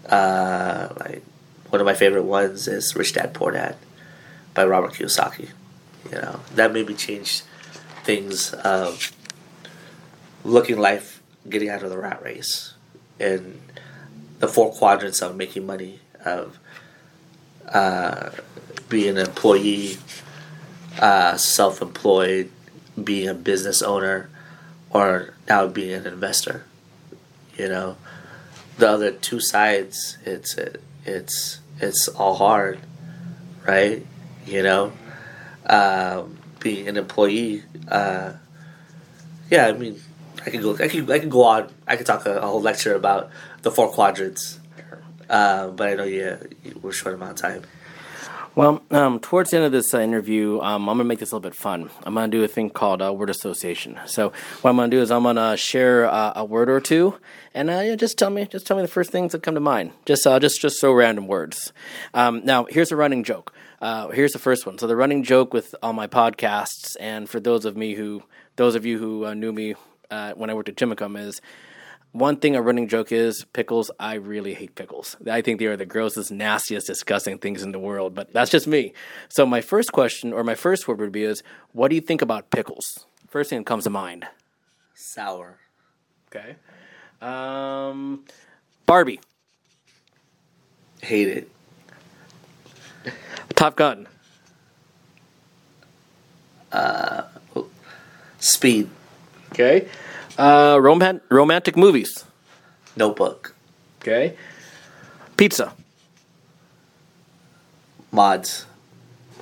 Uh, 0.08 0.94
like 1.02 1.22
one 1.70 1.82
of 1.82 1.86
my 1.86 1.94
favorite 1.94 2.24
ones 2.24 2.70
is 2.70 2.96
Rich 2.96 3.16
Dad 3.16 3.34
Poor 3.34 3.52
Dad 3.52 3.76
by 4.54 4.66
Robert 4.66 4.94
Kiyosaki. 4.94 5.50
You 6.06 6.18
know, 6.18 6.40
that 6.54 6.72
made 6.72 6.88
me 6.88 6.94
change 6.94 7.42
things 8.06 8.54
of 8.54 9.12
looking 10.46 10.80
life, 10.80 11.22
getting 11.50 11.68
out 11.68 11.84
of 11.84 11.90
the 11.90 11.98
rat 11.98 12.24
race, 12.24 12.74
and 13.20 13.60
the 14.40 14.48
four 14.48 14.72
quadrants 14.72 15.22
of 15.22 15.36
making 15.36 15.66
money, 15.66 16.00
of 16.24 16.60
uh, 17.68 18.32
being 18.90 19.18
an 19.18 19.26
employee, 19.26 19.98
uh, 21.00 21.38
self 21.38 21.82
employed, 21.82 22.52
being 23.02 23.28
a 23.28 23.34
business 23.34 23.82
owner, 23.82 24.30
or 24.90 25.34
now 25.48 25.68
being 25.68 25.94
an 25.94 26.08
investor. 26.08 26.66
You 27.58 27.70
know, 27.70 27.98
the 28.78 28.90
other 28.90 29.12
two 29.12 29.40
sides, 29.40 30.18
it's 30.26 30.58
it, 30.58 30.82
it's 31.06 31.60
it's 31.80 32.08
all 32.08 32.36
hard, 32.36 32.80
right? 33.66 34.06
You 34.46 34.64
know, 34.64 34.94
um, 35.66 36.38
being 36.60 36.88
an 36.88 36.98
employee. 36.98 37.64
Uh, 37.88 38.34
yeah, 39.50 39.68
I 39.68 39.74
mean, 39.74 40.02
I 40.46 40.50
could 40.50 40.62
go. 40.62 40.76
I 40.76 40.88
could. 40.88 41.10
I 41.10 41.20
could 41.20 41.30
go 41.30 41.44
on. 41.44 41.70
I 41.88 41.96
could 41.96 42.06
talk 42.06 42.26
a, 42.26 42.38
a 42.38 42.48
whole 42.48 42.62
lecture 42.62 42.96
about 42.96 43.30
the 43.66 43.72
four 43.72 43.90
quadrants. 43.90 44.60
Uh, 45.28 45.70
but 45.70 45.90
I 45.90 45.94
know 45.96 46.04
yeah, 46.04 46.38
we're 46.84 46.92
short 46.92 47.16
amount 47.16 47.32
of 47.32 47.38
time. 47.38 47.64
Well, 48.54 48.84
um, 48.92 49.20
towards 49.20 49.50
the 49.50 49.58
end 49.58 49.66
of 49.66 49.72
this 49.72 49.92
uh, 49.92 50.00
interview, 50.00 50.62
um, 50.62 50.88
I'm 50.88 50.98
going 50.98 51.00
to 51.00 51.04
make 51.10 51.18
this 51.18 51.32
a 51.32 51.36
little 51.36 51.50
bit 51.50 51.58
fun. 51.58 51.90
I'm 52.04 52.14
going 52.14 52.30
to 52.30 52.38
do 52.38 52.44
a 52.44 52.48
thing 52.48 52.70
called 52.70 53.02
uh, 53.02 53.12
word 53.12 53.32
association. 53.32 54.00
So 54.06 54.32
what 54.62 54.70
I'm 54.70 54.78
going 54.78 54.92
to 54.92 54.96
do 54.96 55.02
is 55.02 55.10
I'm 55.12 55.24
going 55.24 55.36
to 55.36 55.58
share 55.58 56.06
uh, 56.06 56.34
a 56.36 56.46
word 56.46 56.70
or 56.70 56.80
two, 56.80 57.16
and 57.56 57.72
uh, 57.72 57.80
yeah, 57.80 57.96
just 57.96 58.20
tell 58.20 58.30
me, 58.30 58.46
just 58.46 58.68
tell 58.68 58.78
me 58.78 58.84
the 58.84 58.88
first 58.88 59.12
things 59.12 59.32
that 59.32 59.42
come 59.42 59.56
to 59.56 59.60
mind. 59.60 59.92
Just, 60.06 60.26
uh, 60.28 60.40
just, 60.40 60.62
just 60.62 60.80
so 60.80 60.94
random 60.94 61.28
words. 61.28 61.74
Um, 62.14 62.46
now, 62.46 62.66
here's 62.66 62.92
a 62.92 62.96
running 62.96 63.24
joke. 63.24 63.52
Uh, 63.82 64.10
here's 64.10 64.32
the 64.32 64.40
first 64.40 64.68
one. 64.68 64.78
So 64.78 64.86
the 64.86 64.96
running 64.96 65.24
joke 65.24 65.56
with 65.56 65.74
all 65.82 65.92
my 65.92 66.06
podcasts, 66.08 66.96
and 67.00 67.28
for 67.28 67.40
those 67.40 67.66
of 67.66 67.76
me 67.76 67.96
who, 67.96 68.22
those 68.58 68.76
of 68.76 68.86
you 68.86 69.00
who 69.00 69.34
knew 69.34 69.52
me 69.52 69.74
when 70.36 70.50
I 70.52 70.54
worked 70.54 70.70
at 70.70 70.78
Jimicum, 70.78 71.18
is 71.18 71.42
one 72.16 72.38
thing 72.38 72.56
a 72.56 72.62
running 72.62 72.88
joke 72.88 73.12
is 73.12 73.44
pickles. 73.52 73.92
I 74.00 74.14
really 74.14 74.54
hate 74.54 74.74
pickles. 74.76 75.18
I 75.30 75.42
think 75.42 75.60
they 75.60 75.66
are 75.66 75.76
the 75.76 75.86
grossest, 75.86 76.32
nastiest, 76.32 76.88
disgusting 76.88 77.40
things 77.40 77.62
in 77.62 77.74
the 77.74 77.80
world. 77.80 78.16
But 78.16 78.32
that's 78.32 78.50
just 78.50 78.68
me. 78.68 78.94
So 79.28 79.46
my 79.46 79.60
first 79.60 79.92
question, 79.92 80.32
or 80.32 80.42
my 80.42 80.56
first 80.56 80.88
word 80.88 81.00
would 81.00 81.12
be, 81.12 81.24
is 81.24 81.44
what 81.74 81.90
do 81.90 81.96
you 81.96 82.02
think 82.02 82.22
about 82.22 82.52
pickles? 82.52 83.06
First 83.28 83.50
thing 83.50 83.60
that 83.60 83.66
comes 83.66 83.84
to 83.84 83.90
mind. 83.90 84.26
Sour. 84.94 85.58
Okay. 86.34 86.56
Um, 87.22 88.24
Barbie. 88.86 89.20
Hate 91.02 91.28
it. 91.28 93.14
Top 93.56 93.76
Gun. 93.76 94.08
Uh, 96.72 97.24
speed. 98.40 98.90
Okay. 99.52 99.90
Uh, 100.38 100.78
roman- 100.82 101.22
romantic 101.30 101.78
movies. 101.78 102.26
Notebook. 102.96 103.56
Okay. 104.02 104.36
Pizza. 105.38 105.74
Mods. 108.12 108.66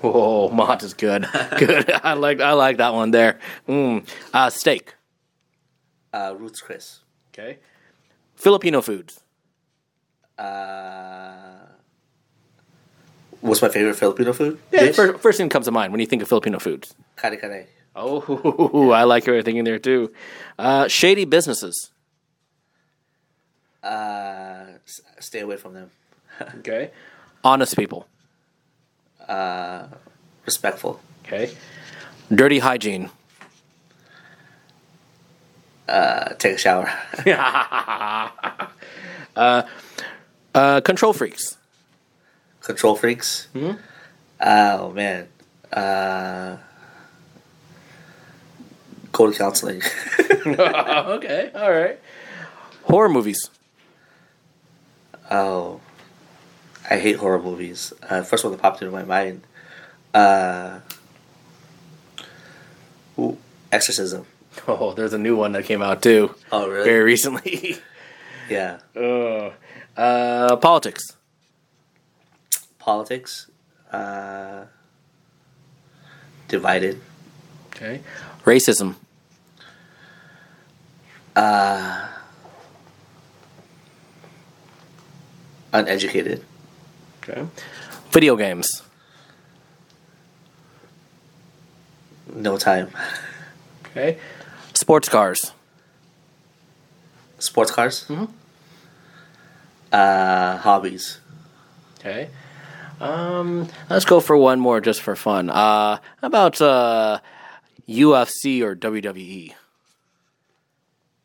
Oh, 0.04 0.50
Mott 0.54 0.84
is 0.84 0.94
good. 0.94 1.28
good. 1.58 1.92
I 2.04 2.14
like 2.14 2.42
I 2.42 2.54
like 2.54 2.78
that 2.78 2.94
one 2.94 3.12
there. 3.12 3.40
Mm. 3.68 4.08
Uh, 4.34 4.50
steak. 4.50 4.96
Uh, 6.12 6.36
Ruth's 6.38 6.62
Chris. 6.62 7.00
Okay. 7.34 7.58
Filipino 8.36 8.82
foods. 8.82 9.22
Uh, 10.38 11.68
what's 13.42 13.62
my 13.62 13.70
favorite 13.70 13.96
Filipino 13.96 14.34
food? 14.34 14.60
Yeah, 14.72 14.82
Dish? 14.86 14.96
first, 14.96 15.22
first 15.22 15.38
thing 15.38 15.48
that 15.48 15.54
comes 15.54 15.66
to 15.66 15.72
mind 15.72 15.92
when 15.94 16.00
you 16.00 16.08
think 16.08 16.22
of 16.22 16.28
Filipino 16.28 16.60
foods. 16.60 16.96
Kare 17.18 17.36
kare. 17.38 17.68
Oh, 17.96 18.92
I 18.94 19.04
like 19.04 19.28
everything 19.28 19.58
in 19.58 19.66
there 19.66 19.80
too. 19.80 20.12
Uh, 20.58 20.88
shady 20.88 21.26
businesses. 21.26 21.92
Uh, 23.84 24.66
s- 24.86 25.02
stay 25.20 25.40
away 25.42 25.58
from 25.58 25.74
them. 25.74 25.92
Okay. 26.60 26.92
Honest 27.44 27.76
people. 27.78 28.08
Respectful. 30.46 31.00
Okay. 31.26 31.54
Dirty 32.34 32.60
hygiene. 32.60 33.10
Uh, 35.88 36.30
take 36.36 36.56
a 36.56 36.58
shower. 36.58 36.92
Uh, 40.56 40.82
control 40.82 41.14
freaks. 41.14 41.58
Control 42.62 42.96
freaks. 42.96 43.48
Oh 44.40 44.92
man. 44.92 45.28
Uh, 45.72 46.58
go 49.14 49.32
to 49.32 49.38
counseling. 49.38 49.82
okay. 50.46 51.52
All 51.56 51.72
right. 51.72 51.98
Horror 52.84 53.08
movies. 53.10 53.50
oh, 55.32 55.80
I 56.90 56.98
hate 57.00 57.16
horror 57.16 57.42
movies. 57.42 57.94
Uh, 58.10 58.22
first 58.24 58.44
one 58.44 58.52
that 58.52 58.62
popped 58.62 58.82
into 58.82 58.92
my 58.92 59.04
mind. 59.04 59.42
Uh, 60.14 60.80
ooh, 63.18 63.38
Exorcism. 63.72 64.26
Oh, 64.68 64.94
there's 64.94 65.14
a 65.14 65.18
new 65.18 65.36
one 65.36 65.54
that 65.54 65.66
came 65.66 65.82
out 65.82 66.04
too. 66.04 66.36
Oh 66.52 66.68
really? 66.70 66.84
Very 66.86 67.04
recently. 67.04 67.78
Yeah. 68.50 68.80
uh, 68.94 69.52
uh, 69.96 70.58
politics. 70.58 71.16
Politics. 72.78 73.50
Uh, 73.90 74.66
divided. 76.50 77.00
Okay. 77.68 78.02
Racism. 78.44 78.96
Uneducated. 85.74 86.44
Okay. 87.24 87.46
Video 88.12 88.36
games. 88.36 88.84
No 92.34 92.58
time. 92.58 92.90
Okay. 93.88 94.18
Sports 94.74 95.10
cars. 95.10 95.52
Sports 97.40 97.72
cars. 97.72 98.10
Uh, 99.92 100.58
hobbies. 100.58 101.20
Okay. 102.00 102.30
Um, 103.00 103.68
let's 103.90 104.06
go 104.06 104.20
for 104.20 104.38
one 104.38 104.60
more 104.60 104.80
just 104.80 105.02
for 105.02 105.16
fun. 105.16 105.50
Uh, 105.50 105.98
how 106.22 106.28
about 106.28 106.62
uh, 106.62 107.20
UFC 107.88 108.62
or 108.62 108.76
WWE? 108.76 109.54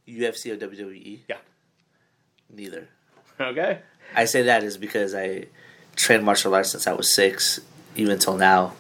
UFC 0.09 0.53
or 0.53 0.57
WWE? 0.57 1.21
Yeah. 1.29 1.37
Neither. 2.51 2.89
Okay. 3.41 3.81
I 4.15 4.25
say 4.25 4.43
that 4.43 4.65
is 4.65 4.79
because 4.79 5.15
I 5.15 5.47
trained 5.97 6.25
martial 6.25 6.55
arts 6.55 6.71
since 6.73 6.87
I 6.87 6.93
was 6.93 7.15
six, 7.15 7.61
even 7.95 8.19
till 8.19 8.37
now, 8.37 8.73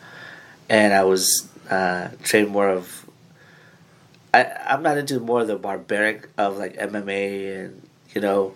and 0.69 0.93
I 0.93 1.05
was 1.05 1.49
uh, 1.71 2.09
trained 2.23 2.49
more 2.49 2.69
of. 2.69 3.09
I 4.33 4.45
I'm 4.67 4.83
not 4.83 4.99
into 4.99 5.21
more 5.21 5.43
of 5.43 5.47
the 5.49 5.57
barbaric 5.57 6.29
of 6.37 6.57
like 6.57 6.77
MMA 6.77 7.65
and 7.65 7.89
you 8.15 8.21
know, 8.21 8.55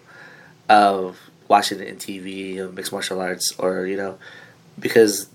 of 0.69 1.19
watching 1.49 1.81
it 1.81 1.89
in 1.89 1.97
TV 1.97 2.59
of 2.59 2.75
mixed 2.75 2.93
martial 2.93 3.21
arts 3.21 3.53
or 3.59 3.87
you 3.87 3.97
know, 3.97 4.19
because 4.79 5.29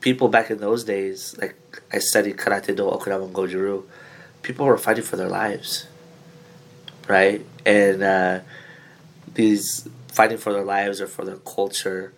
people 0.00 0.28
back 0.28 0.50
in 0.50 0.58
those 0.58 0.84
days, 0.84 1.36
like 1.40 1.56
I 1.92 1.98
studied 1.98 2.36
karate 2.36 2.76
do 2.76 2.84
Okinawa 2.84 3.24
and 3.24 3.34
Goju-Ryu, 3.34 3.88
people 4.42 4.66
were 4.66 4.78
fighting 4.78 5.04
for 5.04 5.16
their 5.16 5.28
lives, 5.28 5.86
right? 7.08 7.44
And 7.66 8.02
uh, 8.02 8.40
these 9.34 9.88
fighting 10.08 10.38
for 10.38 10.52
their 10.52 10.64
lives 10.64 11.00
or 11.00 11.06
for 11.06 11.24
their 11.24 11.36
culture 11.38 12.12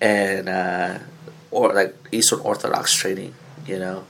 and 0.00 0.48
uh, 0.48 0.98
or 1.50 1.72
like 1.74 1.94
Eastern 2.12 2.40
Orthodox 2.40 2.94
training, 2.94 3.34
you 3.66 3.78
know, 3.78 4.06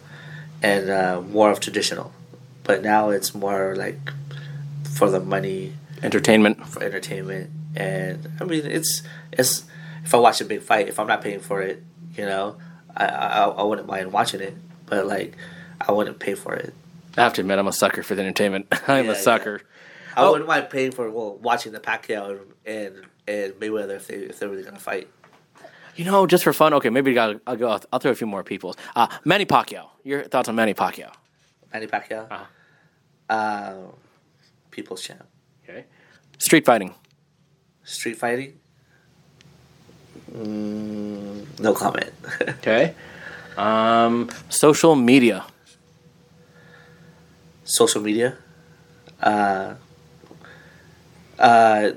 and 0.63 0.91
uh, 0.91 1.21
more 1.21 1.51
of 1.51 1.61
traditional. 1.61 2.13
But 2.65 2.83
now 2.83 3.11
it's 3.11 3.35
more 3.35 3.75
like 3.77 3.99
for 4.85 5.11
the 5.11 5.21
money, 5.21 5.73
Entertainment. 6.03 6.67
for 6.67 6.83
entertainment, 6.83 7.51
and 7.77 8.29
I 8.41 8.45
mean 8.45 8.65
it's 8.65 9.03
it's 9.33 9.65
if 10.05 10.15
I 10.15 10.19
watch 10.19 10.41
a 10.41 10.45
big 10.45 10.63
fight, 10.63 10.89
if 10.89 10.99
I'm 10.99 11.07
not 11.07 11.21
paying 11.23 11.41
for 11.41 11.61
it, 11.63 11.83
you 12.17 12.25
know, 12.25 12.57
I 12.97 13.07
I, 13.07 13.45
I 13.49 13.63
wouldn't 13.63 13.87
mind 13.87 14.13
watching 14.13 14.41
it, 14.41 14.55
but 14.87 15.07
like 15.07 15.37
I 15.81 15.93
wouldn't 15.93 16.19
pay 16.19 16.35
for 16.35 16.55
it. 16.55 16.75
I 17.17 17.23
have 17.23 17.35
to 17.35 17.41
admit, 17.41 17.59
I'm 17.59 17.67
a 17.67 17.73
sucker 17.73 18.03
for 18.03 18.15
the 18.15 18.23
entertainment. 18.23 18.67
I'm 18.89 19.07
Yeah, 19.07 19.13
a 19.13 19.17
sucker. 19.17 19.63
I 20.17 20.23
Oh. 20.25 20.33
wouldn't 20.33 20.49
mind 20.49 20.71
paying 20.71 20.93
for 20.93 21.11
well 21.11 21.37
watching 21.37 21.73
the 21.73 21.81
Pacquiao 21.81 22.41
and 22.67 23.07
and 23.29 23.53
Mayweather 23.55 23.97
if 23.97 24.09
they 24.09 24.15
if 24.17 24.39
they're 24.39 24.49
really 24.49 24.63
gonna 24.65 24.79
fight. 24.79 25.09
You 25.97 26.05
know, 26.05 26.27
just 26.27 26.45
for 26.45 26.53
fun. 26.53 26.73
Okay, 26.75 26.89
maybe 26.91 27.19
I'll, 27.19 27.41
I'll 27.47 27.57
go. 27.57 27.79
I'll 27.93 27.99
throw 27.99 28.11
a 28.13 28.15
few 28.15 28.27
more 28.27 28.43
people. 28.45 28.75
Uh, 28.97 29.09
Manny 29.25 29.45
Pacquiao. 29.45 29.89
Your 30.05 30.23
thoughts 30.25 30.49
on 30.49 30.55
Manny 30.55 30.73
Pacquiao? 30.75 31.13
Manny 31.73 31.87
Pacquiao, 31.87 32.27
Uh-huh. 32.31 32.45
uh, 33.35 33.75
People's 34.71 35.03
Champ, 35.03 35.25
Okay. 35.65 35.85
Street 36.39 36.65
fighting. 36.65 36.95
street 37.85 38.17
fighting. 38.17 38.59
Mm, 40.33 41.61
no 41.61 41.75
comment. 41.75 42.11
Okay. 42.61 42.95
Um, 43.57 44.31
social 44.49 44.95
media. 44.95 45.45
Social 47.65 48.01
media. 48.01 48.37
Uh, 49.21 49.75
uh, 51.41 51.93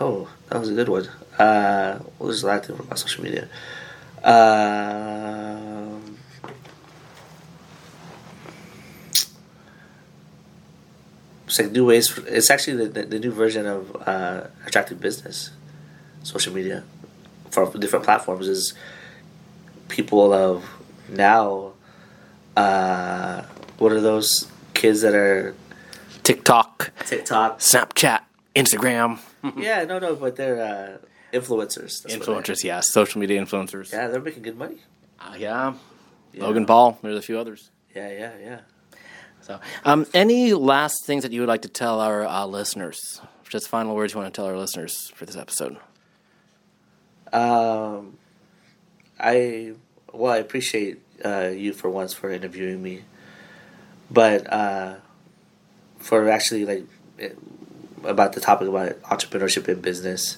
oh, 0.00 0.28
that 0.48 0.60
was 0.60 0.70
a 0.70 0.74
good 0.74 0.88
one. 0.88 1.08
Uh, 1.38 1.98
what 2.18 2.28
was 2.28 2.42
the 2.42 2.48
last 2.48 2.66
thing 2.66 2.78
about 2.78 2.98
social 2.98 3.22
media? 3.24 3.48
Um 4.24 6.18
it's 11.46 11.58
like 11.58 11.72
new 11.72 11.86
ways. 11.86 12.08
For, 12.08 12.26
it's 12.26 12.50
actually 12.50 12.76
the, 12.76 12.88
the, 12.88 13.02
the 13.06 13.18
new 13.18 13.30
version 13.30 13.66
of 13.66 13.96
uh, 14.06 14.48
attractive 14.66 15.00
business, 15.00 15.50
social 16.22 16.52
media, 16.52 16.84
for 17.50 17.70
different 17.78 18.04
platforms 18.04 18.48
is 18.48 18.74
people 19.88 20.32
of 20.32 20.64
now. 21.08 21.72
Uh, 22.56 23.42
what 23.78 23.92
are 23.92 24.00
those 24.00 24.48
kids 24.74 25.02
that 25.02 25.14
are 25.14 25.54
TikTok, 26.24 26.67
TikTok? 27.08 27.58
Snapchat, 27.60 28.20
Instagram. 28.54 29.18
yeah, 29.56 29.84
no, 29.84 29.98
no, 29.98 30.14
but 30.14 30.36
they're 30.36 30.62
uh, 31.32 31.36
influencers. 31.36 32.02
That's 32.02 32.16
what 32.18 32.26
they 32.26 32.32
are. 32.32 32.42
Influencers, 32.42 32.64
yes. 32.64 32.92
Social 32.92 33.20
media 33.20 33.40
influencers. 33.40 33.92
Yeah, 33.92 34.08
they're 34.08 34.20
making 34.20 34.42
good 34.42 34.58
money. 34.58 34.78
Uh, 35.18 35.34
yeah. 35.38 35.74
Yeah. 36.32 36.44
Logan 36.44 36.66
Paul. 36.66 36.98
There's 37.02 37.18
a 37.18 37.22
few 37.22 37.38
others. 37.38 37.70
Yeah, 37.94 38.10
yeah, 38.10 38.32
yeah. 38.40 38.60
So, 39.40 39.60
um, 39.84 40.06
any 40.12 40.52
last 40.52 41.06
things 41.06 41.22
that 41.22 41.32
you 41.32 41.40
would 41.40 41.48
like 41.48 41.62
to 41.62 41.68
tell 41.68 42.00
our 42.00 42.26
uh, 42.26 42.44
listeners? 42.44 43.20
Just 43.48 43.68
final 43.68 43.96
words 43.96 44.12
you 44.12 44.20
want 44.20 44.32
to 44.32 44.36
tell 44.36 44.46
our 44.46 44.58
listeners 44.58 45.10
for 45.14 45.24
this 45.24 45.36
episode? 45.36 45.78
Um, 47.32 48.18
I 49.18 49.72
well, 50.12 50.32
I 50.32 50.36
appreciate 50.36 51.00
uh, 51.24 51.50
you 51.54 51.72
for 51.72 51.88
once 51.88 52.12
for 52.12 52.30
interviewing 52.30 52.82
me, 52.82 53.04
but 54.10 54.52
uh, 54.52 54.96
for 55.98 56.28
actually 56.28 56.66
like 56.66 56.84
about 58.04 58.32
the 58.32 58.40
topic 58.40 58.68
about 58.68 59.00
entrepreneurship 59.02 59.68
and 59.68 59.82
business. 59.82 60.36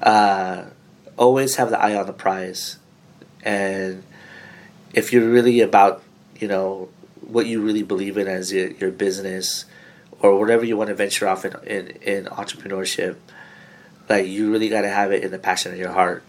Uh, 0.00 0.64
always 1.16 1.56
have 1.56 1.70
the 1.70 1.80
eye 1.80 1.96
on 1.96 2.06
the 2.06 2.12
prize, 2.12 2.78
and 3.42 4.02
if 4.92 5.12
you're 5.12 5.28
really 5.28 5.60
about 5.60 6.02
you 6.38 6.48
know 6.48 6.88
what 7.20 7.46
you 7.46 7.60
really 7.60 7.82
believe 7.82 8.16
in 8.16 8.28
as 8.28 8.52
your, 8.52 8.70
your 8.72 8.90
business 8.90 9.64
or 10.20 10.38
whatever 10.38 10.64
you 10.64 10.76
want 10.76 10.88
to 10.88 10.94
venture 10.94 11.26
off 11.26 11.44
in, 11.44 11.54
in, 11.66 11.86
in 12.02 12.24
entrepreneurship 12.26 13.16
like 14.08 14.26
you 14.26 14.50
really 14.50 14.68
got 14.68 14.82
to 14.82 14.88
have 14.88 15.12
it 15.12 15.24
in 15.24 15.30
the 15.30 15.38
passion 15.38 15.72
of 15.72 15.78
your 15.78 15.92
heart 15.92 16.22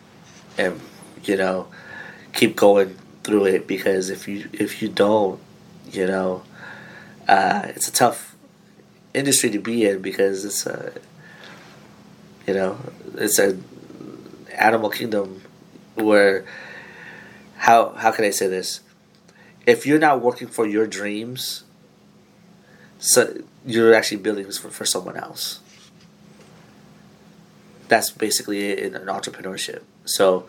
and 0.58 0.80
you 1.24 1.38
know 1.38 1.68
keep 2.34 2.56
going 2.56 2.98
through 3.24 3.46
it 3.46 3.68
because 3.68 4.10
if 4.10 4.28
you 4.28 4.50
if 4.54 4.82
you 4.82 4.90
don't 4.90 5.40
you 5.92 6.06
know 6.06 6.44
uh, 7.28 7.64
it's 7.68 7.88
a 7.88 7.92
tough 7.92 8.27
industry 9.14 9.50
to 9.52 9.60
be 9.60 9.86
in 9.86 10.02
because 10.02 10.46
it's 10.46 10.66
a 10.66 10.94
you 12.46 12.54
know 12.54 12.78
it's 13.16 13.40
a 13.40 13.58
animal 14.58 14.90
kingdom 14.90 15.42
where 15.96 16.46
how 17.58 17.90
how 17.90 18.12
can 18.12 18.26
I 18.26 18.30
say 18.30 18.48
this 18.48 18.82
if 19.66 19.86
you're 19.86 20.00
not 20.00 20.22
working 20.22 20.48
for 20.48 20.66
your 20.66 20.88
dreams 20.88 21.64
so 23.00 23.42
you're 23.66 23.94
actually 23.94 24.18
building 24.18 24.46
this 24.46 24.58
for, 24.58 24.70
for 24.70 24.86
someone 24.86 25.18
else 25.18 25.60
that's 27.88 28.10
basically 28.10 28.70
it 28.70 28.80
in 28.80 28.96
an 28.96 29.08
entrepreneurship. 29.08 29.82
So 30.06 30.48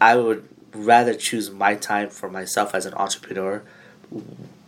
I 0.00 0.16
would 0.16 0.48
rather 0.72 1.14
choose 1.14 1.50
my 1.50 1.74
time 1.74 2.10
for 2.10 2.28
myself 2.28 2.74
as 2.74 2.86
an 2.86 2.94
entrepreneur, 2.94 3.62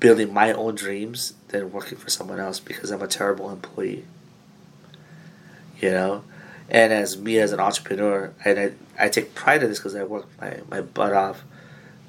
building 0.00 0.32
my 0.32 0.52
own 0.52 0.74
dreams 0.74 1.34
than 1.48 1.72
working 1.72 1.98
for 1.98 2.10
someone 2.10 2.38
else 2.38 2.60
because 2.60 2.90
I'm 2.90 3.02
a 3.02 3.06
terrible 3.06 3.50
employee. 3.50 4.04
You 5.80 5.90
know? 5.90 6.24
And 6.68 6.92
as 6.92 7.16
me 7.16 7.38
as 7.38 7.52
an 7.52 7.60
entrepreneur, 7.60 8.32
and 8.44 8.58
I, 8.58 9.04
I 9.04 9.08
take 9.08 9.34
pride 9.34 9.62
in 9.62 9.68
this 9.68 9.78
because 9.78 9.94
I 9.94 10.02
work 10.02 10.26
my, 10.40 10.60
my 10.68 10.80
butt 10.80 11.12
off 11.12 11.44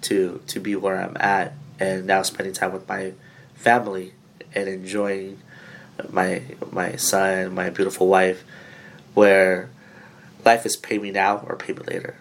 to 0.02 0.42
to 0.48 0.60
be 0.60 0.76
where 0.76 1.00
I'm 1.00 1.18
at 1.20 1.54
and 1.80 2.06
now 2.06 2.22
spending 2.22 2.54
time 2.54 2.72
with 2.72 2.88
my 2.88 3.14
family 3.56 4.14
and 4.54 4.68
enjoying 4.68 5.40
my 6.10 6.42
my 6.72 6.96
son, 6.96 7.54
my 7.54 7.70
beautiful 7.70 8.08
wife 8.08 8.44
where 9.14 9.70
life 10.46 10.66
is 10.66 10.76
pay 10.76 10.98
me 10.98 11.12
now 11.12 11.44
or 11.48 11.56
pay 11.56 11.74
me 11.74 11.82
later. 11.88 12.16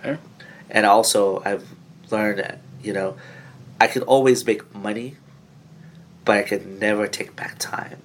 Fair. 0.00 0.18
And 0.70 0.86
also, 0.86 1.42
I've 1.44 1.66
learned 2.10 2.58
you 2.82 2.92
know, 2.92 3.16
I 3.82 3.88
can 3.88 4.02
always 4.02 4.46
make 4.46 4.72
money, 4.72 5.16
but 6.24 6.36
I 6.36 6.42
can 6.42 6.78
never 6.78 7.08
take 7.08 7.34
back 7.34 7.58
time. 7.58 7.98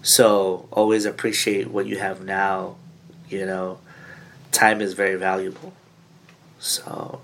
So, 0.00 0.68
always 0.70 1.04
appreciate 1.04 1.68
what 1.68 1.84
you 1.84 1.98
have 1.98 2.24
now. 2.24 2.76
You 3.28 3.44
know, 3.44 3.78
time 4.52 4.80
is 4.80 4.94
very 4.94 5.16
valuable. 5.16 5.74
So, 6.60 7.20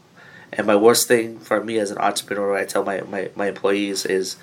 and 0.52 0.66
my 0.66 0.76
worst 0.76 1.08
thing 1.08 1.38
for 1.38 1.64
me 1.64 1.78
as 1.78 1.90
an 1.90 1.96
entrepreneur, 1.96 2.58
I 2.58 2.66
tell 2.66 2.84
my, 2.84 3.00
my, 3.00 3.30
my 3.34 3.46
employees 3.46 4.04
is 4.04 4.36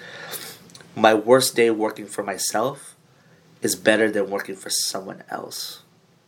my 0.96 1.14
worst 1.14 1.56
day 1.56 1.70
working 1.70 2.08
for 2.08 2.24
myself 2.24 2.96
is 3.62 3.76
better 3.76 4.10
than 4.10 4.32
working 4.32 4.56
for 4.56 4.72
someone 4.72 5.22
else. 5.30 5.84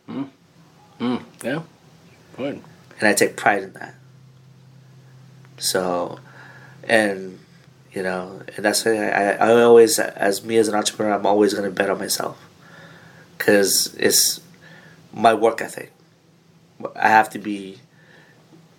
Mm. 0.08 0.28
Mm. 1.00 1.24
Yeah. 1.42 1.62
Good. 2.36 2.62
And 3.00 3.08
I 3.08 3.12
take 3.12 3.36
pride 3.36 3.64
in 3.64 3.72
that. 3.72 3.96
So, 5.58 6.20
and 6.84 7.38
you 7.92 8.02
know, 8.02 8.42
and 8.56 8.64
that's 8.64 8.84
why 8.84 9.08
I, 9.08 9.30
I 9.32 9.62
always, 9.62 9.98
as 9.98 10.44
me 10.44 10.56
as 10.56 10.68
an 10.68 10.74
entrepreneur, 10.74 11.14
I'm 11.14 11.26
always 11.26 11.54
going 11.54 11.68
to 11.68 11.74
bet 11.74 11.90
on 11.90 11.98
myself 11.98 12.38
because 13.36 13.94
it's 13.94 14.40
my 15.12 15.34
work 15.34 15.60
ethic. 15.60 15.92
I 16.94 17.08
have 17.08 17.30
to 17.30 17.38
be. 17.38 17.78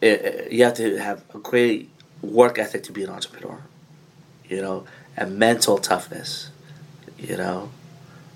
Eh, 0.02 0.08
eh, 0.08 0.48
you 0.50 0.64
have 0.64 0.76
to 0.76 0.98
have 0.98 1.24
a 1.34 1.40
great 1.40 1.90
work 2.22 2.58
ethic 2.58 2.84
to 2.84 2.92
be 2.92 3.04
an 3.04 3.10
entrepreneur. 3.10 3.62
You 4.48 4.62
know, 4.62 4.86
and 5.18 5.38
mental 5.38 5.78
toughness. 5.78 6.50
You 7.18 7.36
know, 7.36 7.72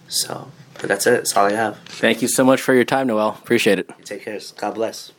so, 0.09 0.51
but 0.73 0.89
that's 0.89 1.07
it. 1.07 1.11
That's 1.11 1.37
all 1.37 1.45
I 1.45 1.53
have. 1.53 1.77
Thank 1.85 2.21
you 2.21 2.27
so 2.27 2.43
much 2.43 2.61
for 2.61 2.73
your 2.73 2.83
time, 2.83 3.07
Noel. 3.07 3.29
Appreciate 3.29 3.79
it. 3.79 3.89
Take 4.03 4.25
care. 4.25 4.39
God 4.57 4.75
bless. 4.75 5.11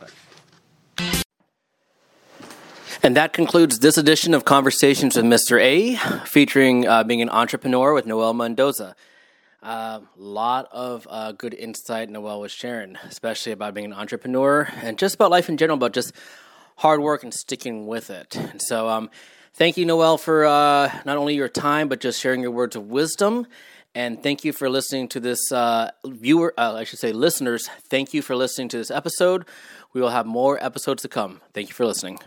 And 3.05 3.19
that 3.19 3.35
concludes 3.35 3.81
this 3.81 3.99
edition 3.99 4.33
of 4.33 4.47
Conversations 4.47 5.15
with 5.15 5.27
Mr. 5.27 5.61
A, 5.61 5.97
featuring 6.25 6.89
uh, 6.89 7.05
being 7.05 7.21
an 7.21 7.29
entrepreneur 7.29 7.93
with 7.93 8.07
Noel 8.07 8.33
Mendoza. 8.33 8.97
A 9.63 9.67
uh, 9.67 10.01
lot 10.17 10.69
of 10.73 11.07
uh, 11.11 11.33
good 11.33 11.53
insight 11.53 12.09
Noel 12.09 12.41
was 12.41 12.51
sharing, 12.51 12.97
especially 13.05 13.53
about 13.53 13.75
being 13.75 13.85
an 13.85 13.93
entrepreneur 13.93 14.71
and 14.81 14.97
just 14.97 15.17
about 15.17 15.31
life 15.31 15.51
in 15.51 15.59
general, 15.59 15.77
but 15.77 15.93
just 15.93 16.15
hard 16.77 17.01
work 17.01 17.23
and 17.23 17.35
sticking 17.35 17.87
with 17.87 18.09
it. 18.09 18.37
And 18.37 18.63
so, 18.63 18.89
um, 18.89 19.11
thank 19.53 19.77
you, 19.77 19.85
Noel, 19.85 20.17
for 20.17 20.47
uh, 20.47 20.91
not 21.05 21.19
only 21.19 21.35
your 21.35 21.51
time, 21.51 21.89
but 21.89 22.01
just 22.01 22.19
sharing 22.19 22.41
your 22.41 22.53
words 22.53 22.75
of 22.75 22.87
wisdom 22.87 23.47
and 23.95 24.23
thank 24.23 24.45
you 24.45 24.55
for 24.55 24.71
listening 24.71 25.09
to 25.09 25.21
this 25.21 25.53
uh, 25.53 25.91
viewer, 26.07 26.55
uh, 26.57 26.73
I 26.73 26.85
should 26.85 26.99
say 26.99 27.13
listeners. 27.13 27.69
Thank 27.91 28.15
you 28.15 28.23
for 28.23 28.35
listening 28.35 28.69
to 28.71 28.79
this 28.79 28.91
episode. 28.91 29.45
We 29.93 30.01
will 30.01 30.09
have 30.09 30.25
more 30.25 30.59
episodes 30.65 31.03
to 31.03 31.09
come. 31.09 31.43
Thank 31.53 31.69
you 31.69 31.75
for 31.75 31.85
listening. 31.87 32.19